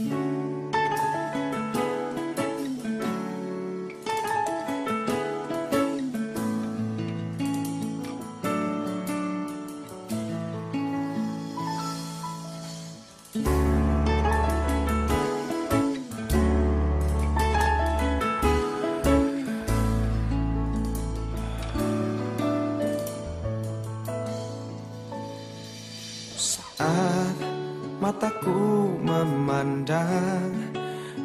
[0.00, 0.53] Saat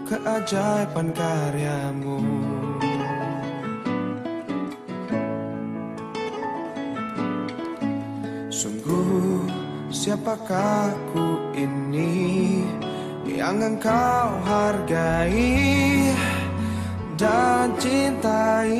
[0.10, 2.18] keajaiban karyamu.
[8.50, 9.46] Sungguh
[9.94, 12.66] siapakah ku ini
[13.30, 16.10] yang engkau hargai
[17.14, 18.74] dan cintai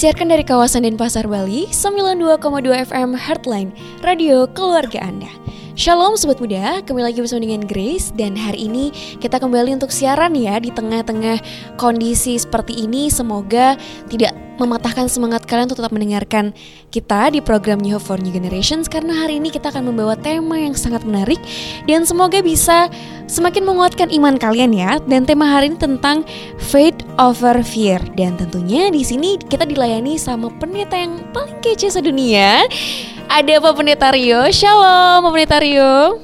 [0.00, 3.68] Disiarkan dari kawasan Denpasar, Bali, 92,2 FM Heartline,
[4.00, 5.28] radio keluarga Anda.
[5.76, 8.08] Shalom Sobat Muda, kembali lagi bersama dengan Grace.
[8.16, 11.44] Dan hari ini kita kembali untuk siaran ya di tengah-tengah
[11.76, 13.12] kondisi seperti ini.
[13.12, 13.76] Semoga
[14.08, 16.52] tidak mematahkan semangat kalian untuk tetap mendengarkan
[16.92, 20.60] kita di program New Hope for New Generations karena hari ini kita akan membawa tema
[20.60, 21.40] yang sangat menarik
[21.88, 22.92] dan semoga bisa
[23.30, 24.98] semakin menguatkan iman kalian ya.
[25.06, 26.26] Dan tema hari ini tentang
[26.58, 28.02] faith over fear.
[28.18, 32.66] Dan tentunya di sini kita dilayani sama pendeta yang paling kece sedunia.
[33.30, 36.18] Ada Pak Pendeta Rio, Shalom Pak Pendeta Rio.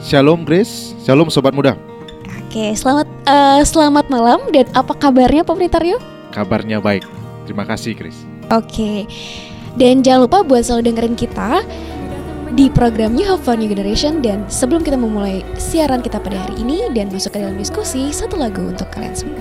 [0.00, 1.74] Shalom Grace, Shalom Sobat Muda.
[2.46, 4.38] Oke, selamat eh, selamat malam.
[4.54, 5.98] Dan apa kabarnya Pak Pendeta Rio?
[6.30, 7.02] Kabarnya baik,
[7.50, 9.06] terima kasih Grace Oke,
[9.78, 11.62] dan jangan lupa buat selalu dengerin kita
[12.54, 14.18] di program New Hope for New Generation.
[14.18, 18.34] Dan sebelum kita memulai siaran kita pada hari ini dan masuk ke dalam diskusi satu
[18.34, 19.38] lagu untuk kalian semua.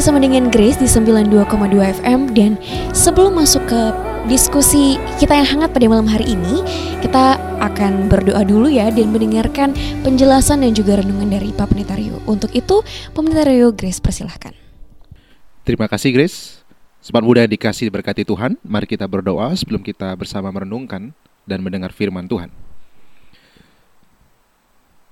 [0.00, 1.44] Bersama dengan Grace di 92,2
[2.00, 2.56] FM dan
[2.96, 3.92] sebelum masuk ke
[4.32, 6.64] diskusi kita yang hangat pada malam hari ini,
[7.04, 12.16] kita akan berdoa dulu ya dan mendengarkan penjelasan dan juga renungan dari Pak Pendeta Rio.
[12.24, 12.80] Untuk itu,
[13.12, 14.56] Pendeta Rio, Grace persilahkan.
[15.68, 16.64] Terima kasih Grace.
[17.04, 21.12] Sobat muda yang dikasih berkati Tuhan, mari kita berdoa sebelum kita bersama merenungkan
[21.44, 22.48] dan mendengar firman Tuhan.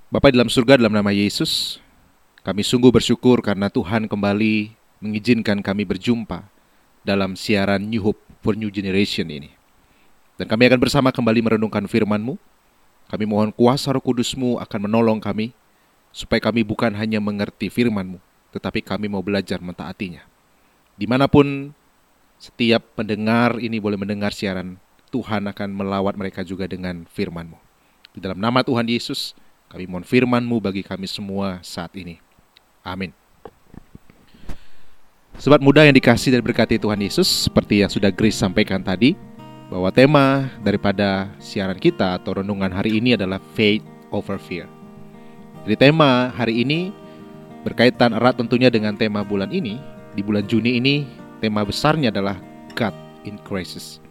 [0.08, 1.76] Bapak dalam surga dalam nama Yesus,
[2.40, 6.46] kami sungguh bersyukur karena Tuhan kembali mengizinkan kami berjumpa
[7.06, 9.54] dalam siaran New Hope for New Generation ini.
[10.38, 12.38] Dan kami akan bersama kembali merenungkan firman-Mu.
[13.08, 15.56] Kami mohon kuasa roh kudus-Mu akan menolong kami,
[16.12, 18.20] supaya kami bukan hanya mengerti firman-Mu,
[18.52, 20.22] tetapi kami mau belajar mentaatinya.
[20.94, 21.72] Di mana pun
[22.36, 24.76] setiap pendengar ini boleh mendengar siaran,
[25.08, 27.58] Tuhan akan melawat mereka juga dengan firman-Mu.
[28.12, 29.32] Di dalam nama Tuhan Yesus,
[29.72, 32.20] kami mohon firman-Mu bagi kami semua saat ini.
[32.84, 33.10] Amin.
[35.38, 39.14] Sobat muda yang dikasih dan berkati Tuhan Yesus, seperti yang sudah Grace sampaikan tadi,
[39.70, 44.66] bahwa tema daripada siaran kita atau renungan hari ini adalah faith over fear.
[45.62, 46.90] Jadi tema hari ini
[47.62, 49.78] berkaitan erat tentunya dengan tema bulan ini.
[50.18, 51.06] Di bulan Juni ini
[51.38, 52.42] tema besarnya adalah
[52.74, 54.02] God in Crisis.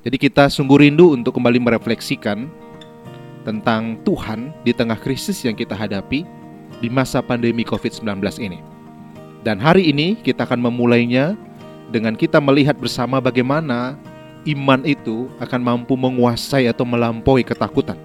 [0.00, 2.48] Jadi kita sungguh rindu untuk kembali merefleksikan
[3.44, 6.24] tentang Tuhan di tengah krisis yang kita hadapi
[6.80, 8.73] di masa pandemi COVID-19 ini.
[9.44, 11.36] Dan hari ini kita akan memulainya
[11.92, 13.92] dengan kita melihat bersama bagaimana
[14.48, 18.00] iman itu akan mampu menguasai atau melampaui ketakutan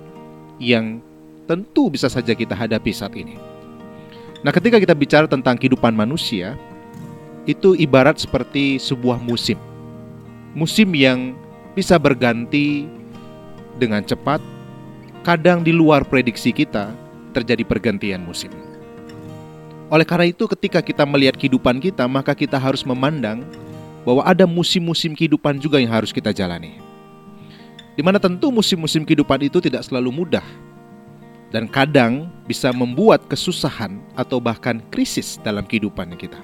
[0.60, 1.00] yang
[1.48, 3.40] tentu bisa saja kita hadapi saat ini.
[4.44, 6.60] Nah, ketika kita bicara tentang kehidupan manusia,
[7.48, 9.56] itu ibarat seperti sebuah musim.
[10.52, 11.36] Musim yang
[11.72, 12.84] bisa berganti
[13.80, 14.44] dengan cepat,
[15.24, 16.92] kadang di luar prediksi kita,
[17.32, 18.69] terjadi pergantian musim.
[19.90, 23.42] Oleh karena itu, ketika kita melihat kehidupan kita, maka kita harus memandang
[24.06, 26.78] bahwa ada musim-musim kehidupan juga yang harus kita jalani.
[27.98, 30.46] Di mana tentu musim-musim kehidupan itu tidak selalu mudah,
[31.50, 36.38] dan kadang bisa membuat kesusahan atau bahkan krisis dalam kehidupan kita.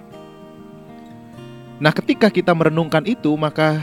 [1.77, 3.77] Nah, ketika kita merenungkan itu, maka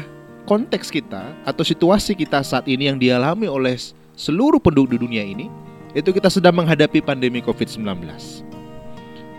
[0.45, 3.78] konteks kita atau situasi kita saat ini yang dialami oleh
[4.19, 5.47] seluruh penduduk dunia ini
[5.95, 8.51] itu kita sedang menghadapi pandemi COVID-19.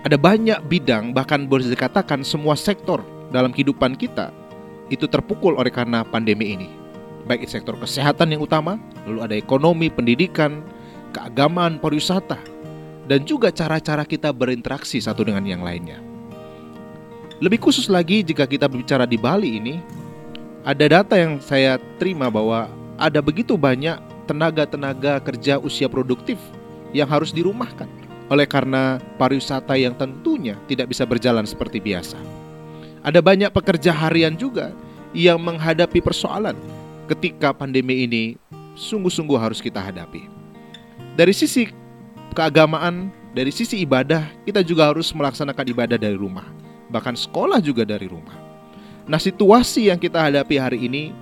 [0.03, 2.99] Ada banyak bidang, bahkan boleh dikatakan semua sektor
[3.31, 4.35] dalam kehidupan kita
[4.91, 6.67] itu terpukul oleh karena pandemi ini.
[7.23, 8.75] Baik sektor kesehatan yang utama,
[9.07, 10.59] lalu ada ekonomi, pendidikan,
[11.15, 12.35] keagamaan, pariwisata,
[13.07, 16.03] dan juga cara-cara kita berinteraksi satu dengan yang lainnya.
[17.39, 19.79] Lebih khusus lagi jika kita berbicara di Bali ini,
[20.67, 22.67] ada data yang saya terima bahwa
[22.99, 23.95] ada begitu banyak
[24.27, 26.35] tenaga-tenaga kerja usia produktif
[26.91, 28.02] yang harus dirumahkan
[28.33, 32.17] oleh karena pariwisata yang tentunya tidak bisa berjalan seperti biasa.
[33.05, 34.73] Ada banyak pekerja harian juga
[35.13, 36.57] yang menghadapi persoalan
[37.05, 38.23] ketika pandemi ini
[38.73, 40.25] sungguh-sungguh harus kita hadapi.
[41.13, 41.69] Dari sisi
[42.33, 46.49] keagamaan, dari sisi ibadah, kita juga harus melaksanakan ibadah dari rumah,
[46.89, 48.33] bahkan sekolah juga dari rumah.
[49.05, 51.13] Nah, situasi yang kita hadapi hari ini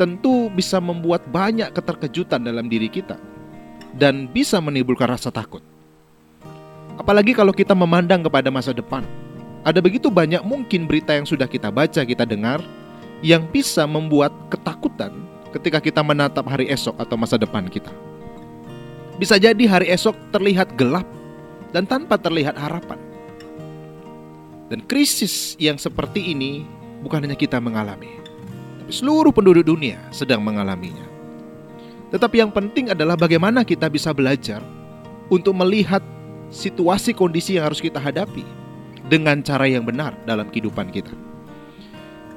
[0.00, 3.20] tentu bisa membuat banyak keterkejutan dalam diri kita
[3.94, 5.75] dan bisa menimbulkan rasa takut.
[7.06, 9.06] Apalagi kalau kita memandang kepada masa depan.
[9.62, 12.58] Ada begitu banyak mungkin berita yang sudah kita baca, kita dengar
[13.22, 15.14] yang bisa membuat ketakutan
[15.54, 17.94] ketika kita menatap hari esok atau masa depan kita.
[19.22, 21.06] Bisa jadi hari esok terlihat gelap
[21.70, 22.98] dan tanpa terlihat harapan.
[24.66, 26.66] Dan krisis yang seperti ini
[27.06, 28.18] bukan hanya kita mengalami,
[28.90, 31.06] seluruh penduduk dunia sedang mengalaminya.
[32.10, 34.58] Tetapi yang penting adalah bagaimana kita bisa belajar
[35.30, 36.02] untuk melihat
[36.50, 38.42] situasi kondisi yang harus kita hadapi
[39.06, 41.12] dengan cara yang benar dalam kehidupan kita.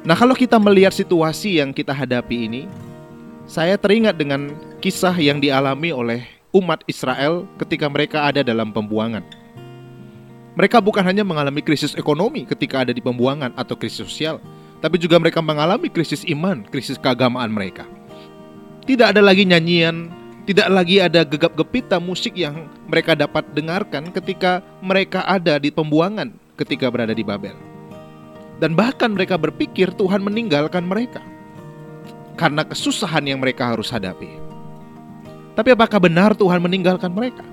[0.05, 2.63] Nah, kalau kita melihat situasi yang kita hadapi ini,
[3.49, 6.23] saya teringat dengan kisah yang dialami oleh
[6.55, 9.25] umat Israel ketika mereka ada dalam pembuangan.
[10.55, 14.43] Mereka bukan hanya mengalami krisis ekonomi ketika ada di pembuangan atau krisis sosial,
[14.79, 17.87] tapi juga mereka mengalami krisis iman, krisis keagamaan mereka.
[18.87, 20.11] Tidak ada lagi nyanyian,
[20.49, 26.33] tidak lagi ada gegap gepita musik yang mereka dapat dengarkan ketika mereka ada di pembuangan
[26.57, 27.53] ketika berada di Babel.
[28.57, 31.21] Dan bahkan mereka berpikir Tuhan meninggalkan mereka
[32.33, 34.41] karena kesusahan yang mereka harus hadapi.
[35.53, 37.45] Tapi apakah benar Tuhan meninggalkan mereka?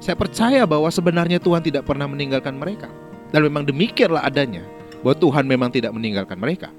[0.00, 2.88] Saya percaya bahwa sebenarnya Tuhan tidak pernah meninggalkan mereka.
[3.28, 4.64] Dan memang demikianlah adanya
[5.04, 6.72] bahwa Tuhan memang tidak meninggalkan mereka.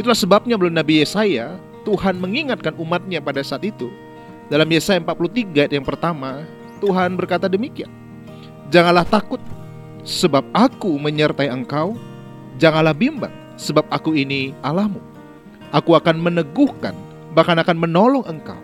[0.00, 3.90] Itulah sebabnya belum Nabi Yesaya, Tuhan mengingatkan umatnya pada saat itu.
[4.50, 6.46] Dalam Yesaya 43 yang pertama,
[6.82, 7.90] Tuhan berkata demikian.
[8.72, 9.40] Janganlah takut,
[10.02, 11.94] sebab aku menyertai engkau.
[12.58, 15.00] Janganlah bimbang, sebab aku ini Allahmu.
[15.72, 16.92] Aku akan meneguhkan,
[17.32, 18.58] bahkan akan menolong engkau.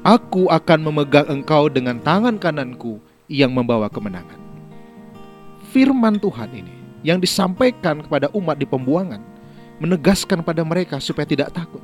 [0.00, 2.98] Aku akan memegang engkau dengan tangan kananku
[3.28, 4.40] yang membawa kemenangan.
[5.70, 6.74] Firman Tuhan ini
[7.06, 9.22] yang disampaikan kepada umat di pembuangan
[9.78, 11.80] menegaskan pada mereka supaya tidak takut.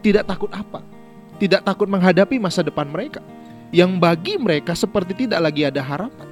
[0.00, 0.80] Tidak takut apa?
[1.40, 3.20] Tidak takut menghadapi masa depan mereka
[3.70, 6.28] yang bagi mereka seperti tidak lagi ada harapan.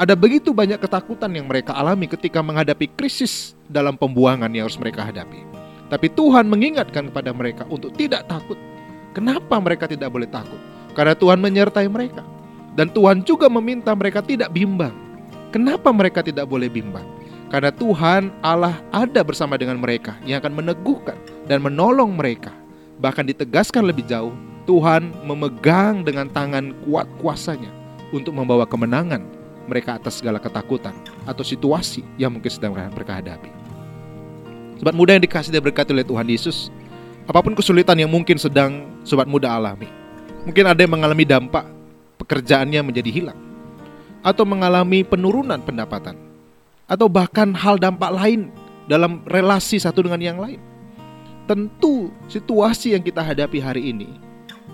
[0.00, 5.04] Ada begitu banyak ketakutan yang mereka alami ketika menghadapi krisis dalam pembuangan yang harus mereka
[5.04, 5.44] hadapi.
[5.92, 8.56] Tapi Tuhan mengingatkan kepada mereka untuk tidak takut.
[9.12, 10.56] Kenapa mereka tidak boleh takut?
[10.96, 12.24] Karena Tuhan menyertai mereka.
[12.78, 14.94] Dan Tuhan juga meminta mereka tidak bimbang.
[15.50, 17.02] Kenapa mereka tidak boleh bimbang?
[17.50, 21.18] Karena Tuhan Allah ada bersama dengan mereka yang akan meneguhkan
[21.50, 22.54] dan menolong mereka.
[23.00, 24.36] Bahkan ditegaskan lebih jauh,
[24.68, 27.72] Tuhan memegang dengan tangan kuat kuasanya
[28.12, 29.24] untuk membawa kemenangan
[29.64, 30.92] mereka atas segala ketakutan
[31.24, 33.50] atau situasi yang mungkin sedang mereka hadapi.
[34.78, 36.68] Sobat muda yang dikasih dan berkati oleh Tuhan Yesus,
[37.24, 39.88] apa pun kesulitan yang mungkin sedang sobat muda alami,
[40.44, 41.64] mungkin ada yang mengalami dampak
[42.20, 43.40] pekerjaannya menjadi hilang,
[44.24, 46.16] atau mengalami penurunan pendapatan,
[46.88, 48.48] atau bahkan hal dampak lain
[48.88, 50.69] dalam relasi satu dengan yang lain.
[51.50, 54.22] Tentu situasi yang kita hadapi hari ini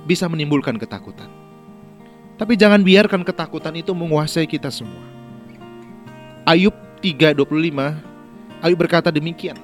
[0.04, 1.24] bisa menimbulkan ketakutan.
[2.36, 5.00] Tapi jangan biarkan ketakutan itu menguasai kita semua.
[6.44, 7.96] Ayub 3:25
[8.60, 9.56] Ayub berkata demikian.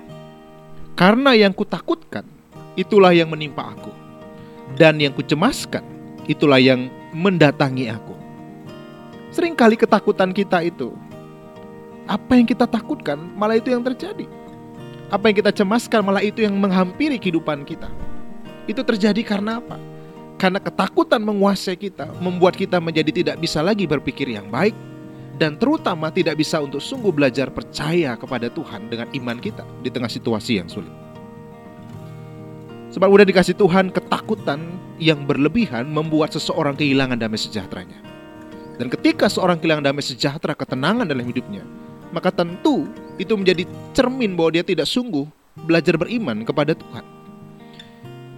[0.96, 2.24] Karena yang kutakutkan
[2.80, 3.92] itulah yang menimpa aku
[4.80, 5.84] dan yang kucemaskan
[6.24, 8.16] itulah yang mendatangi aku.
[9.36, 10.96] Seringkali ketakutan kita itu
[12.08, 14.24] apa yang kita takutkan malah itu yang terjadi.
[15.12, 17.92] Apa yang kita cemaskan malah itu yang menghampiri kehidupan kita.
[18.64, 19.76] Itu terjadi karena apa?
[20.40, 24.72] Karena ketakutan menguasai kita, membuat kita menjadi tidak bisa lagi berpikir yang baik,
[25.36, 30.08] dan terutama tidak bisa untuk sungguh belajar percaya kepada Tuhan dengan iman kita di tengah
[30.08, 30.90] situasi yang sulit.
[32.96, 34.64] Sebab udah dikasih Tuhan ketakutan
[34.96, 38.00] yang berlebihan membuat seseorang kehilangan damai sejahteranya.
[38.80, 41.64] Dan ketika seorang kehilangan damai sejahtera, ketenangan dalam hidupnya,
[42.12, 43.64] maka tentu itu menjadi
[43.96, 45.24] cermin bahwa dia tidak sungguh
[45.64, 47.04] belajar beriman kepada Tuhan.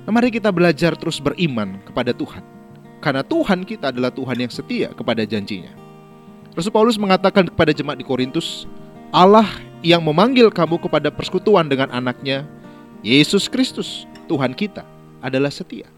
[0.05, 2.43] Nah, mari kita belajar terus beriman kepada Tuhan.
[3.03, 5.75] Karena Tuhan kita adalah Tuhan yang setia kepada janjinya.
[6.55, 8.65] Rasul Paulus mengatakan kepada jemaat di Korintus,
[9.11, 9.45] Allah
[9.85, 12.47] yang memanggil kamu kepada persekutuan dengan anaknya,
[13.05, 14.87] Yesus Kristus, Tuhan kita,
[15.21, 15.89] adalah setia.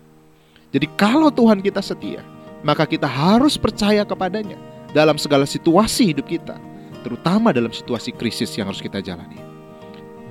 [0.74, 2.24] Jadi kalau Tuhan kita setia,
[2.66, 4.58] maka kita harus percaya kepadanya
[4.90, 6.58] dalam segala situasi hidup kita
[7.06, 9.38] terutama dalam situasi krisis yang harus kita jalani.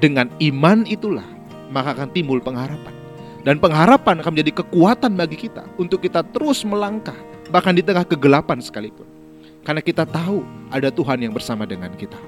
[0.03, 1.23] Dengan iman itulah
[1.71, 2.91] maka akan timbul pengharapan.
[3.47, 7.15] Dan pengharapan akan menjadi kekuatan bagi kita untuk kita terus melangkah
[7.47, 9.07] bahkan di tengah kegelapan sekalipun.
[9.63, 12.19] Karena kita tahu ada Tuhan yang bersama dengan kita.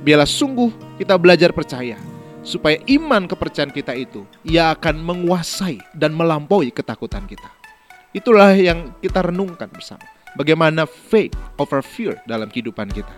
[0.00, 2.00] Biarlah sungguh kita belajar percaya
[2.46, 7.50] supaya iman kepercayaan kita itu ia akan menguasai dan melampaui ketakutan kita.
[8.14, 10.06] Itulah yang kita renungkan bersama.
[10.38, 13.14] Bagaimana faith over fear dalam kehidupan kita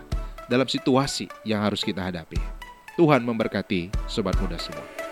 [0.46, 2.38] dalam situasi yang harus kita hadapi.
[2.96, 5.06] Tuhan memberkati sobat muda semua.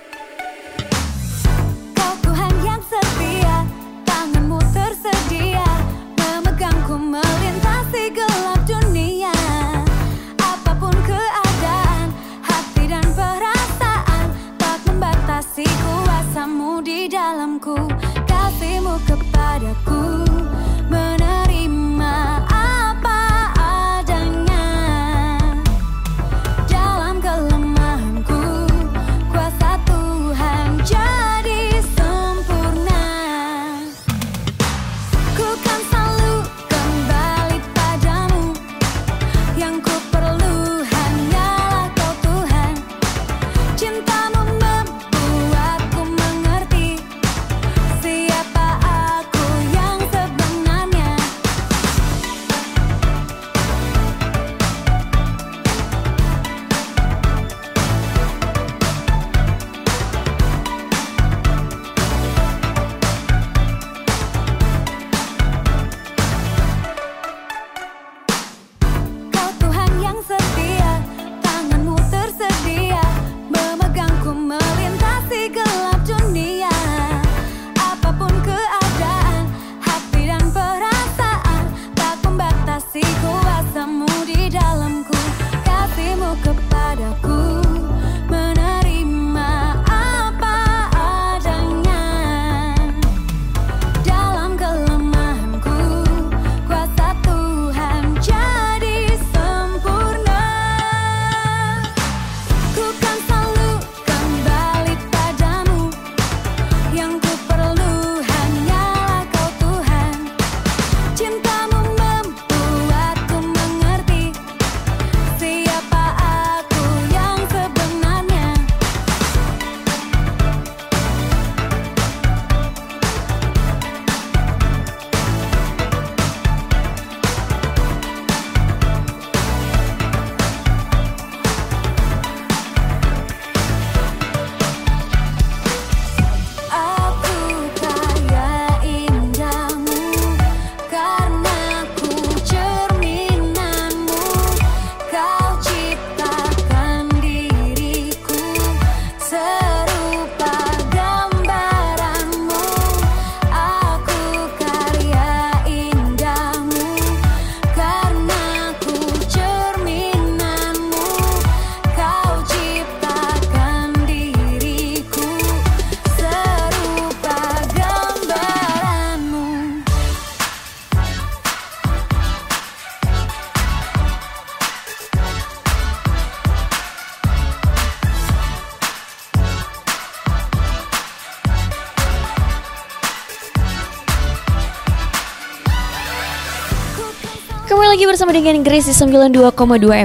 [188.14, 189.42] Bersama dengan Grace di 92,2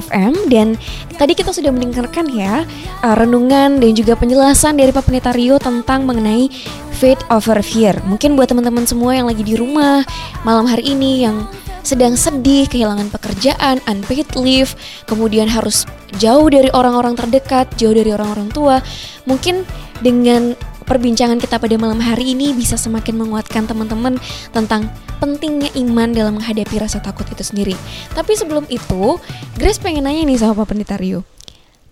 [0.10, 0.74] FM Dan
[1.14, 2.66] tadi kita sudah mendengarkan ya
[3.06, 6.50] uh, Renungan dan juga penjelasan dari Pak Pendeta Rio tentang mengenai
[6.98, 10.02] Faith over Fear Mungkin buat teman-teman semua yang lagi di rumah
[10.42, 11.46] malam hari ini yang
[11.86, 14.74] sedang sedih, kehilangan pekerjaan, unpaid leave,
[15.06, 18.84] kemudian harus jauh dari orang-orang terdekat, jauh dari orang-orang tua.
[19.26, 19.64] Mungkin
[20.04, 20.54] dengan
[20.90, 24.18] perbincangan kita pada malam hari ini bisa semakin menguatkan teman-teman
[24.50, 24.90] tentang
[25.22, 27.78] pentingnya iman dalam menghadapi rasa takut itu sendiri.
[28.18, 29.22] Tapi sebelum itu,
[29.54, 31.22] Grace pengen nanya nih sama Pak Pendeta Rio.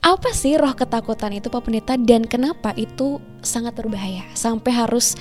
[0.02, 5.14] Apa sih roh ketakutan itu Pak Pendeta dan kenapa itu sangat berbahaya sampai harus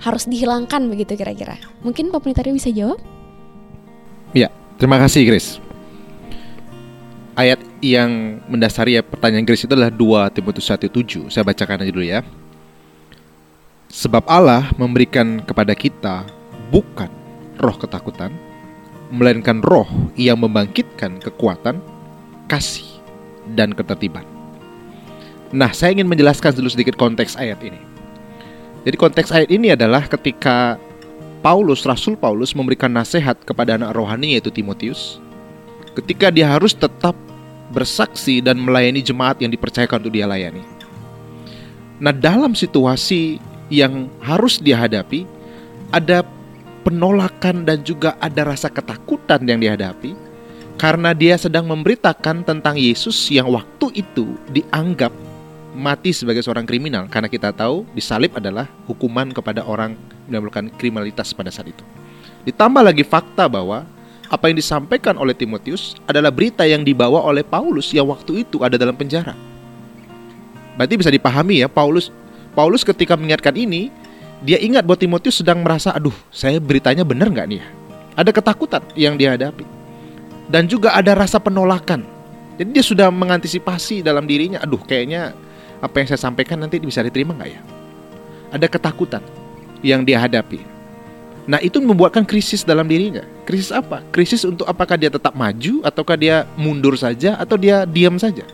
[0.00, 1.60] harus dihilangkan begitu kira-kira?
[1.84, 2.96] Mungkin Pak Pendeta Rio bisa jawab?
[4.32, 4.48] Ya,
[4.80, 5.60] terima kasih Grace.
[7.36, 11.28] Ayat yang mendasari ya pertanyaan Grace itu adalah 2 Timotius 1:7.
[11.28, 12.24] Saya bacakan aja dulu ya.
[13.90, 16.22] Sebab Allah memberikan kepada kita
[16.70, 17.10] bukan
[17.58, 18.30] roh ketakutan,
[19.10, 21.82] melainkan roh yang membangkitkan kekuatan,
[22.46, 22.86] kasih,
[23.58, 24.22] dan ketertiban.
[25.50, 27.82] Nah, saya ingin menjelaskan dulu sedikit konteks ayat ini.
[28.86, 30.78] Jadi konteks ayat ini adalah ketika
[31.42, 35.18] Paulus, Rasul Paulus memberikan nasihat kepada anak rohani yaitu Timotius
[35.98, 37.18] ketika dia harus tetap
[37.74, 40.62] bersaksi dan melayani jemaat yang dipercayakan untuk dia layani.
[42.00, 45.24] Nah, dalam situasi yang harus dia hadapi
[45.94, 46.26] ada
[46.82, 50.12] penolakan dan juga ada rasa ketakutan yang dihadapi
[50.80, 55.12] karena dia sedang memberitakan tentang Yesus yang waktu itu dianggap
[55.76, 59.94] mati sebagai seorang kriminal karena kita tahu disalib adalah hukuman kepada orang
[60.26, 61.84] yang melakukan kriminalitas pada saat itu.
[62.48, 63.84] Ditambah lagi fakta bahwa
[64.30, 68.78] apa yang disampaikan oleh Timotius adalah berita yang dibawa oleh Paulus yang waktu itu ada
[68.78, 69.34] dalam penjara.
[70.78, 72.08] Berarti bisa dipahami ya Paulus
[72.52, 73.92] Paulus ketika mengingatkan ini
[74.40, 77.66] dia ingat bahwa Timotius sedang merasa aduh saya beritanya benar nggak nih ya?
[78.18, 79.64] Ada ketakutan yang dihadapi
[80.50, 82.02] dan juga ada rasa penolakan.
[82.58, 85.32] Jadi dia sudah mengantisipasi dalam dirinya aduh kayaknya
[85.80, 87.60] apa yang saya sampaikan nanti bisa diterima nggak ya?
[88.50, 89.22] Ada ketakutan
[89.80, 90.60] yang dia hadapi.
[91.48, 93.24] Nah itu membuatkan krisis dalam dirinya.
[93.48, 94.04] Krisis apa?
[94.12, 98.44] Krisis untuk apakah dia tetap maju ataukah dia mundur saja atau dia diam saja.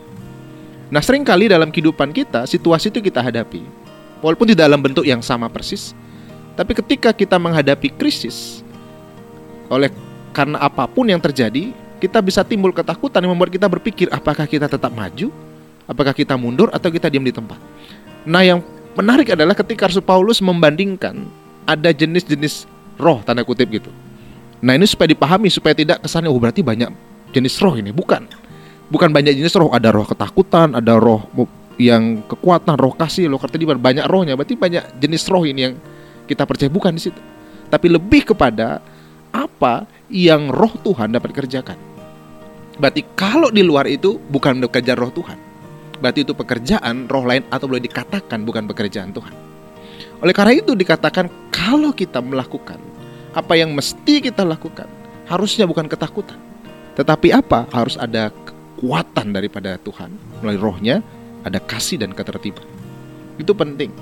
[0.87, 3.86] Nah sering kali dalam kehidupan kita situasi itu kita hadapi.
[4.25, 5.93] Walaupun tidak dalam bentuk yang sama persis.
[6.57, 8.65] Tapi ketika kita menghadapi krisis
[9.69, 9.93] oleh
[10.33, 14.65] karena apa pun yang terjadi, kita bisa timbul ketakutan yang membuat kita berpikir apakah kita
[14.65, 15.29] tetap maju
[15.87, 17.59] Apakah kita mundur atau kita diam di tempat?
[18.27, 18.59] Nah, yang
[18.99, 21.31] menarik adalah ketika Rasul Paulus membandingkan
[21.63, 22.67] ada jenis-jenis
[22.99, 23.91] roh tanda kutip gitu.
[24.59, 26.91] Nah, ini supaya dipahami supaya tidak kesannya oh berarti banyak
[27.31, 28.27] jenis roh ini, bukan.
[28.91, 31.23] Bukan banyak jenis roh, ada roh ketakutan, ada roh
[31.77, 34.35] yang kekuatan, roh kasih, roh ketertiban, banyak rohnya.
[34.35, 35.75] Berarti banyak jenis roh ini yang
[36.25, 37.21] kita percaya bukan di situ.
[37.69, 38.81] Tapi lebih kepada
[39.33, 41.79] apa yang roh Tuhan dapat kerjakan.
[42.77, 45.47] Berarti kalau di luar itu bukan bekerja roh Tuhan
[46.01, 49.33] berarti itu pekerjaan roh lain atau boleh dikatakan bukan pekerjaan Tuhan.
[50.21, 52.81] Oleh karena itu dikatakan kalau kita melakukan
[53.37, 54.89] apa yang mesti kita lakukan,
[55.29, 56.41] harusnya bukan ketakutan.
[56.97, 57.69] Tetapi apa?
[57.69, 60.97] Harus ada kekuatan daripada Tuhan melalui rohnya,
[61.47, 62.67] ada kasih dan ketertiban.
[63.39, 63.95] Itu penting.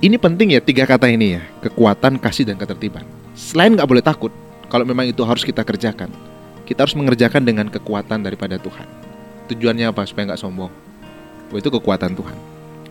[0.00, 3.04] Ini penting ya tiga kata ini ya, kekuatan, kasih dan ketertiban.
[3.36, 4.32] Selain nggak boleh takut,
[4.72, 6.08] kalau memang itu harus kita kerjakan,
[6.64, 8.88] kita harus mengerjakan dengan kekuatan daripada Tuhan.
[9.52, 10.02] Tujuannya apa?
[10.08, 10.72] Supaya nggak sombong.
[11.52, 12.36] Oh, itu kekuatan Tuhan.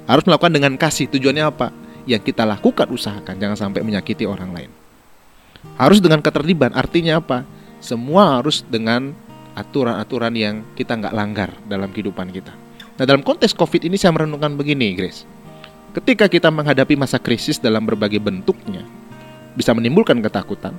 [0.05, 1.09] Harus melakukan dengan kasih.
[1.09, 1.75] Tujuannya apa?
[2.07, 4.71] Yang kita lakukan usahakan jangan sampai menyakiti orang lain.
[5.75, 6.71] Harus dengan ketertiban.
[6.71, 7.43] Artinya apa?
[7.83, 9.11] Semua harus dengan
[9.57, 12.62] aturan-aturan yang kita nggak langgar dalam kehidupan kita.
[12.93, 15.25] Nah dalam konteks COVID ini saya merenungkan begini, Grace.
[15.97, 18.85] Ketika kita menghadapi masa krisis dalam berbagai bentuknya,
[19.57, 20.77] bisa menimbulkan ketakutan,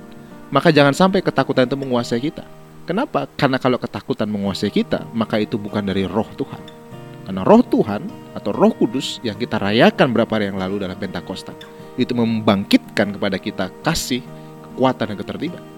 [0.51, 2.43] maka jangan sampai ketakutan itu menguasai kita.
[2.87, 3.27] Kenapa?
[3.35, 6.61] Karena kalau ketakutan menguasai kita, maka itu bukan dari roh Tuhan.
[7.25, 8.05] Karena roh Tuhan
[8.37, 11.51] atau roh kudus yang kita rayakan berapa hari yang lalu dalam Pentakosta,
[11.99, 14.21] itu membangkitkan kepada kita kasih,
[14.71, 15.74] kekuatan, dan ketertiban.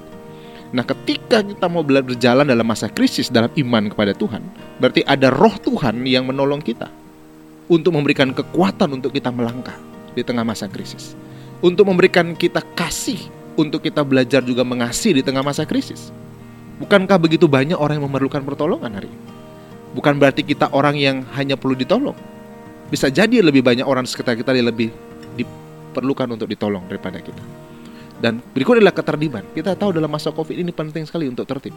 [0.75, 4.43] Nah ketika kita mau berjalan dalam masa krisis dalam iman kepada Tuhan,
[4.83, 6.91] berarti ada roh Tuhan yang menolong kita
[7.71, 9.75] untuk memberikan kekuatan untuk kita melangkah
[10.11, 11.15] di tengah masa krisis.
[11.63, 13.17] Untuk memberikan kita kasih
[13.57, 16.13] untuk kita belajar juga mengasihi di tengah masa krisis.
[16.77, 19.19] Bukankah begitu banyak orang yang memerlukan pertolongan hari ini?
[19.97, 22.13] Bukan berarti kita orang yang hanya perlu ditolong.
[22.93, 24.93] Bisa jadi lebih banyak orang sekitar kita yang lebih
[25.33, 27.66] diperlukan untuk ditolong daripada kita.
[28.17, 29.45] Dan berikut adalah ketertiban.
[29.53, 31.73] Kita tahu dalam masa COVID ini penting sekali untuk tertib.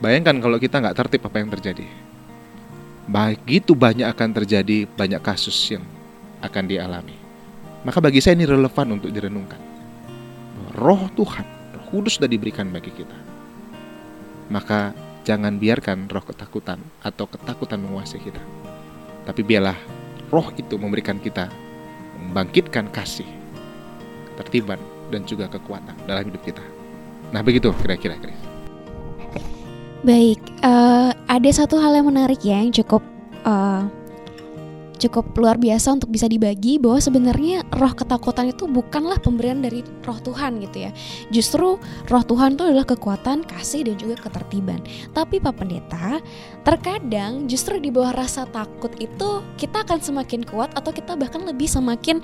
[0.00, 1.86] Bayangkan kalau kita nggak tertib apa yang terjadi.
[3.10, 5.82] Begitu banyak akan terjadi banyak kasus yang
[6.40, 7.18] akan dialami.
[7.82, 9.58] Maka bagi saya ini relevan untuk direnungkan.
[10.78, 13.18] Roh Tuhan Kudus sudah diberikan bagi kita.
[14.46, 14.94] Maka
[15.26, 18.38] jangan biarkan roh ketakutan atau ketakutan menguasai kita.
[19.26, 19.74] Tapi biarlah
[20.30, 21.50] roh itu memberikan kita
[22.22, 23.26] membangkitkan kasih,
[24.40, 24.80] ketertiban
[25.12, 26.64] dan juga kekuatan dalam hidup kita.
[27.30, 28.40] Nah, begitu kira-kira Chris.
[30.00, 33.04] Baik, eh, ada satu hal yang menarik ya yang cukup
[33.44, 33.82] eh,
[35.00, 40.20] cukup luar biasa untuk bisa dibagi bahwa sebenarnya roh ketakutan itu bukanlah pemberian dari roh
[40.20, 40.90] Tuhan gitu ya.
[41.32, 41.80] Justru
[42.12, 44.84] roh Tuhan itu adalah kekuatan, kasih dan juga ketertiban.
[45.16, 46.20] Tapi Pak Pendeta,
[46.62, 51.66] terkadang justru di bawah rasa takut itu kita akan semakin kuat atau kita bahkan lebih
[51.66, 52.20] semakin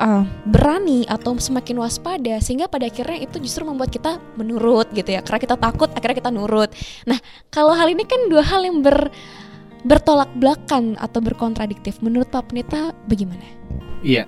[0.00, 5.20] eh, berani atau semakin waspada sehingga pada akhirnya itu justru membuat kita menurut gitu ya.
[5.20, 6.72] Karena kita takut akhirnya kita nurut.
[7.04, 7.20] Nah,
[7.52, 9.12] kalau hal ini kan dua hal yang ber
[9.84, 12.00] bertolak belakang atau berkontradiktif.
[12.00, 13.44] Menurut Pak Pendeta bagaimana?
[14.00, 14.24] Iya.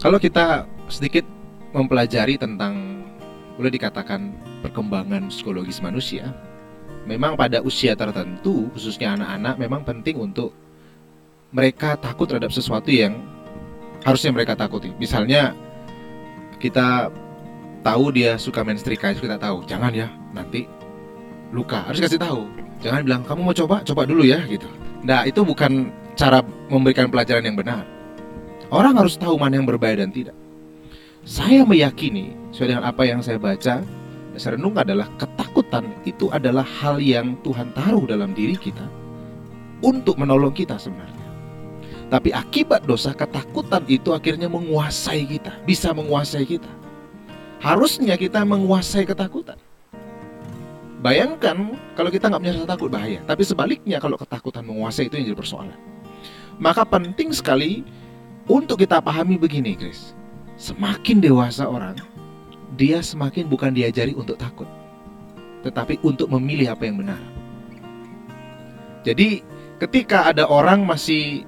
[0.00, 1.24] Kalau kita sedikit
[1.72, 3.04] mempelajari tentang
[3.56, 6.36] boleh dikatakan perkembangan psikologis manusia,
[7.08, 10.52] memang pada usia tertentu, khususnya anak-anak, memang penting untuk
[11.50, 13.16] mereka takut terhadap sesuatu yang
[14.04, 14.92] harusnya mereka takuti.
[15.00, 15.56] Misalnya
[16.60, 17.08] kita
[17.80, 20.68] tahu dia suka main setrika, kita tahu, jangan ya, nanti
[21.54, 21.88] luka.
[21.88, 22.65] Harus kasih tahu.
[22.84, 24.68] Jangan bilang kamu mau coba, coba dulu ya gitu.
[25.06, 26.40] Nah, itu bukan cara
[26.72, 27.84] memberikan pelajaran yang benar.
[28.72, 30.34] Orang harus tahu mana yang berbahaya dan tidak.
[31.26, 33.82] Saya meyakini sesuai dengan apa yang saya baca,
[34.36, 38.84] saya renung adalah ketakutan itu adalah hal yang Tuhan taruh dalam diri kita
[39.82, 41.26] untuk menolong kita sebenarnya.
[42.06, 46.70] Tapi akibat dosa ketakutan itu akhirnya menguasai kita, bisa menguasai kita.
[47.58, 49.58] Harusnya kita menguasai ketakutan.
[51.06, 53.22] Bayangkan kalau kita nggak punya rasa takut bahaya.
[53.22, 55.78] Tapi sebaliknya kalau ketakutan menguasai itu yang jadi persoalan.
[56.58, 57.86] Maka penting sekali
[58.50, 60.18] untuk kita pahami begini, Chris.
[60.58, 61.94] Semakin dewasa orang,
[62.74, 64.66] dia semakin bukan diajari untuk takut,
[65.62, 67.22] tetapi untuk memilih apa yang benar.
[69.06, 69.46] Jadi
[69.78, 71.46] ketika ada orang masih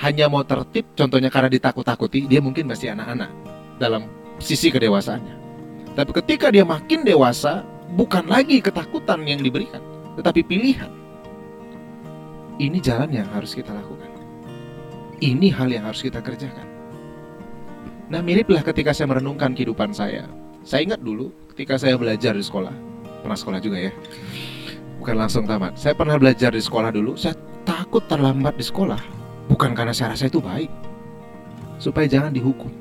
[0.00, 3.28] hanya mau tertib, contohnya karena ditakut-takuti, dia mungkin masih anak-anak
[3.76, 4.08] dalam
[4.40, 5.36] sisi kedewasaannya.
[5.92, 9.80] Tapi ketika dia makin dewasa, bukan lagi ketakutan yang diberikan,
[10.18, 10.90] tetapi pilihan.
[12.58, 14.10] Ini jalan yang harus kita lakukan.
[15.22, 16.66] Ini hal yang harus kita kerjakan.
[18.08, 20.26] Nah, miriplah ketika saya merenungkan kehidupan saya.
[20.66, 22.74] Saya ingat dulu ketika saya belajar di sekolah.
[23.22, 23.92] Pernah sekolah juga ya.
[24.98, 25.78] Bukan langsung tamat.
[25.78, 27.14] Saya pernah belajar di sekolah dulu.
[27.14, 28.98] Saya takut terlambat di sekolah.
[29.52, 30.72] Bukan karena saya rasa itu baik.
[31.78, 32.72] Supaya jangan dihukum.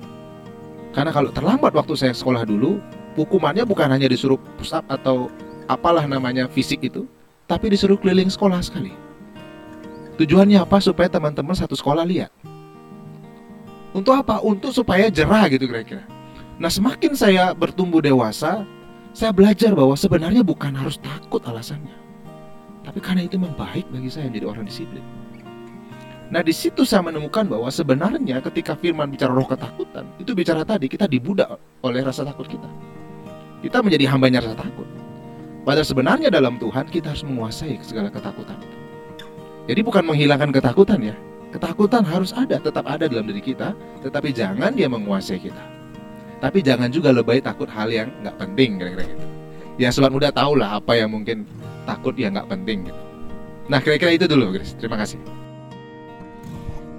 [0.95, 2.81] Karena kalau terlambat waktu saya sekolah dulu,
[3.17, 5.33] hukumannya bukan hanya disuruh push up atau
[5.65, 7.09] apalah namanya fisik itu,
[7.49, 8.93] tapi disuruh keliling sekolah sekali.
[10.21, 10.77] Tujuannya apa?
[10.77, 12.29] Supaya teman-teman satu sekolah lihat.
[13.97, 14.37] Untuk apa?
[14.45, 16.05] Untuk supaya jerah gitu kira-kira.
[16.57, 18.65] Nah semakin saya bertumbuh dewasa,
[19.13, 21.93] saya belajar bahwa sebenarnya bukan harus takut alasannya.
[22.81, 25.05] Tapi karena itu memang baik bagi saya menjadi orang disiplin.
[26.27, 30.91] Nah di situ saya menemukan bahwa sebenarnya ketika firman bicara roh ketakutan, itu bicara tadi
[30.91, 32.67] kita dibudak oleh rasa takut kita.
[33.61, 34.85] Kita menjadi hambanya rasa takut.
[35.67, 38.55] Padahal sebenarnya dalam Tuhan kita harus menguasai segala ketakutan.
[39.67, 41.15] Jadi bukan menghilangkan ketakutan ya.
[41.51, 45.63] Ketakutan harus ada, tetap ada dalam diri kita, tetapi jangan dia menguasai kita.
[46.37, 49.25] Tapi jangan juga lebay takut hal yang nggak penting kira-kira gitu.
[49.77, 51.43] Ya sobat muda tahu lah apa yang mungkin
[51.83, 53.01] takut yang nggak penting gitu.
[53.67, 54.77] Nah kira-kira itu dulu Chris.
[54.77, 55.19] Terima kasih.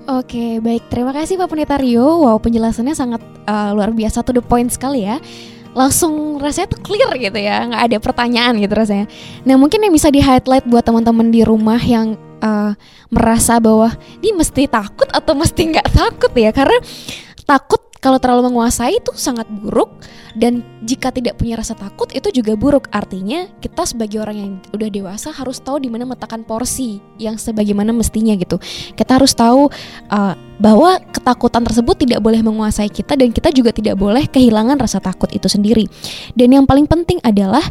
[0.08, 0.88] Oke, baik.
[0.88, 2.24] Terima kasih Pak Pendeta Rio.
[2.24, 5.20] Wow, penjelasannya sangat uh, luar biasa to the point sekali ya.
[5.78, 9.06] Langsung rasanya tuh clear gitu ya, nggak ada pertanyaan gitu rasanya.
[9.46, 12.74] Nah, mungkin yang bisa di highlight buat teman-teman di rumah yang uh,
[13.14, 16.82] merasa bahwa dia mesti takut atau mesti nggak takut ya, karena
[17.46, 19.90] takut kalau terlalu menguasai itu sangat buruk
[20.38, 22.86] dan jika tidak punya rasa takut itu juga buruk.
[22.94, 27.90] Artinya kita sebagai orang yang udah dewasa harus tahu di mana meletakkan porsi yang sebagaimana
[27.90, 28.62] mestinya gitu.
[28.94, 29.66] Kita harus tahu
[30.14, 35.02] uh, bahwa ketakutan tersebut tidak boleh menguasai kita dan kita juga tidak boleh kehilangan rasa
[35.02, 35.90] takut itu sendiri.
[36.38, 37.62] Dan yang paling penting adalah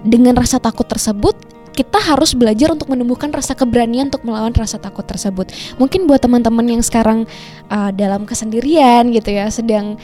[0.00, 5.02] dengan rasa takut tersebut kita harus belajar untuk menumbuhkan rasa keberanian untuk melawan rasa takut
[5.04, 5.50] tersebut.
[5.76, 7.26] Mungkin buat teman-teman yang sekarang
[7.68, 9.98] uh, dalam kesendirian gitu ya, sedang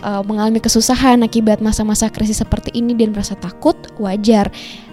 [0.00, 4.48] uh, mengalami kesusahan akibat masa-masa krisis seperti ini dan merasa takut, wajar.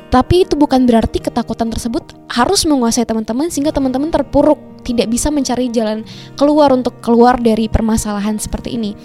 [0.08, 5.68] Tapi itu bukan berarti ketakutan tersebut harus menguasai teman-teman sehingga teman-teman terpuruk, tidak bisa mencari
[5.68, 6.08] jalan
[6.40, 8.96] keluar untuk keluar dari permasalahan seperti ini.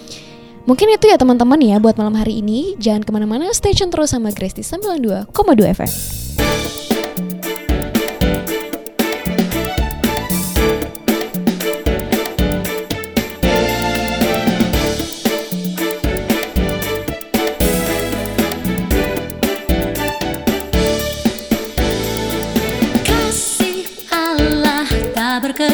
[0.63, 2.79] Mungkin itu ya teman-teman ya buat malam hari ini.
[2.79, 5.27] Jangan ke mana-mana, stay tune terus sama Grace di 92,2
[5.75, 6.42] FM.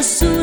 [0.01, 0.38] Jesus.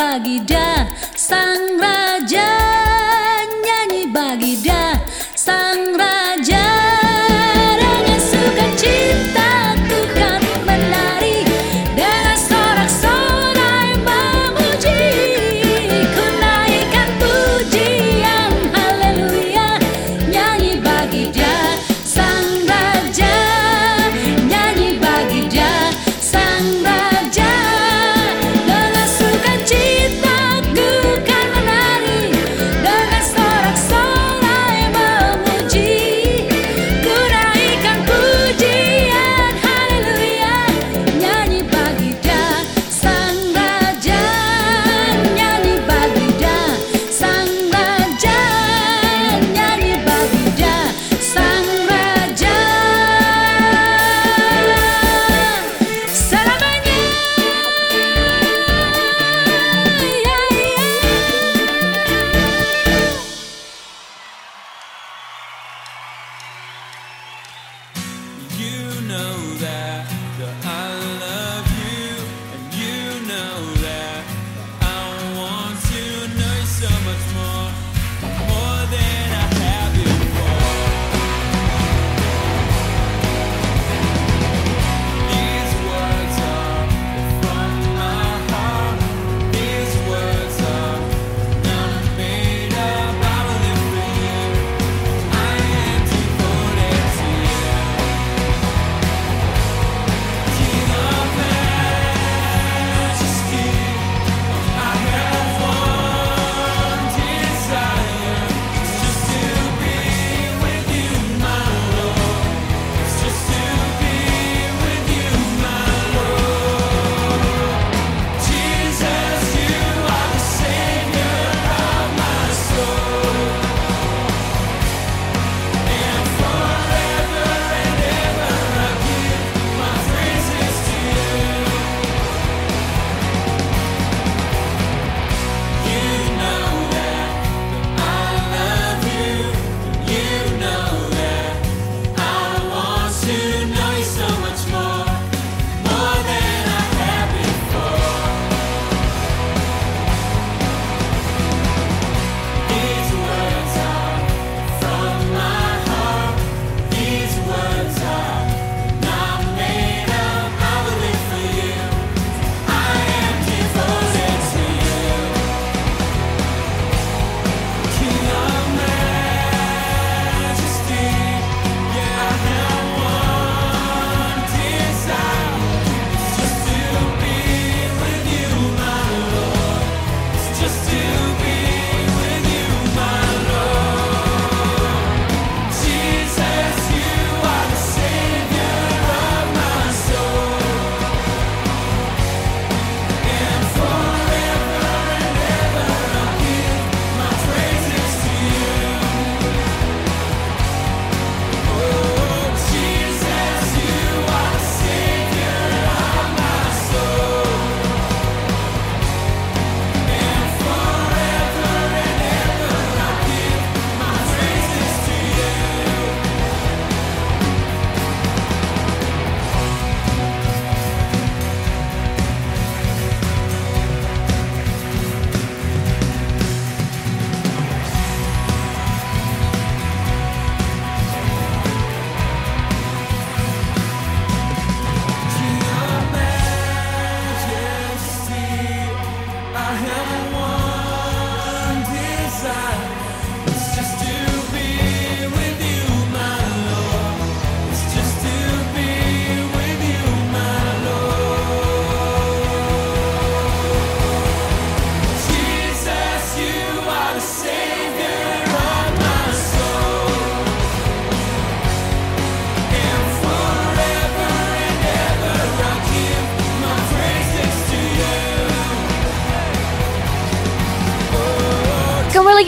[0.00, 2.09] Nyanyi bagi dia sang raja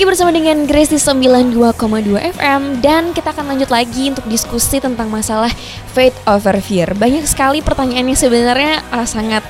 [0.02, 1.62] lagi bersama dengan Grace di 92,2
[2.34, 5.46] FM dan kita akan lanjut lagi untuk diskusi tentang masalah
[5.94, 6.90] faith over fear.
[6.90, 9.46] Banyak sekali pertanyaan yang sebenarnya uh, sangat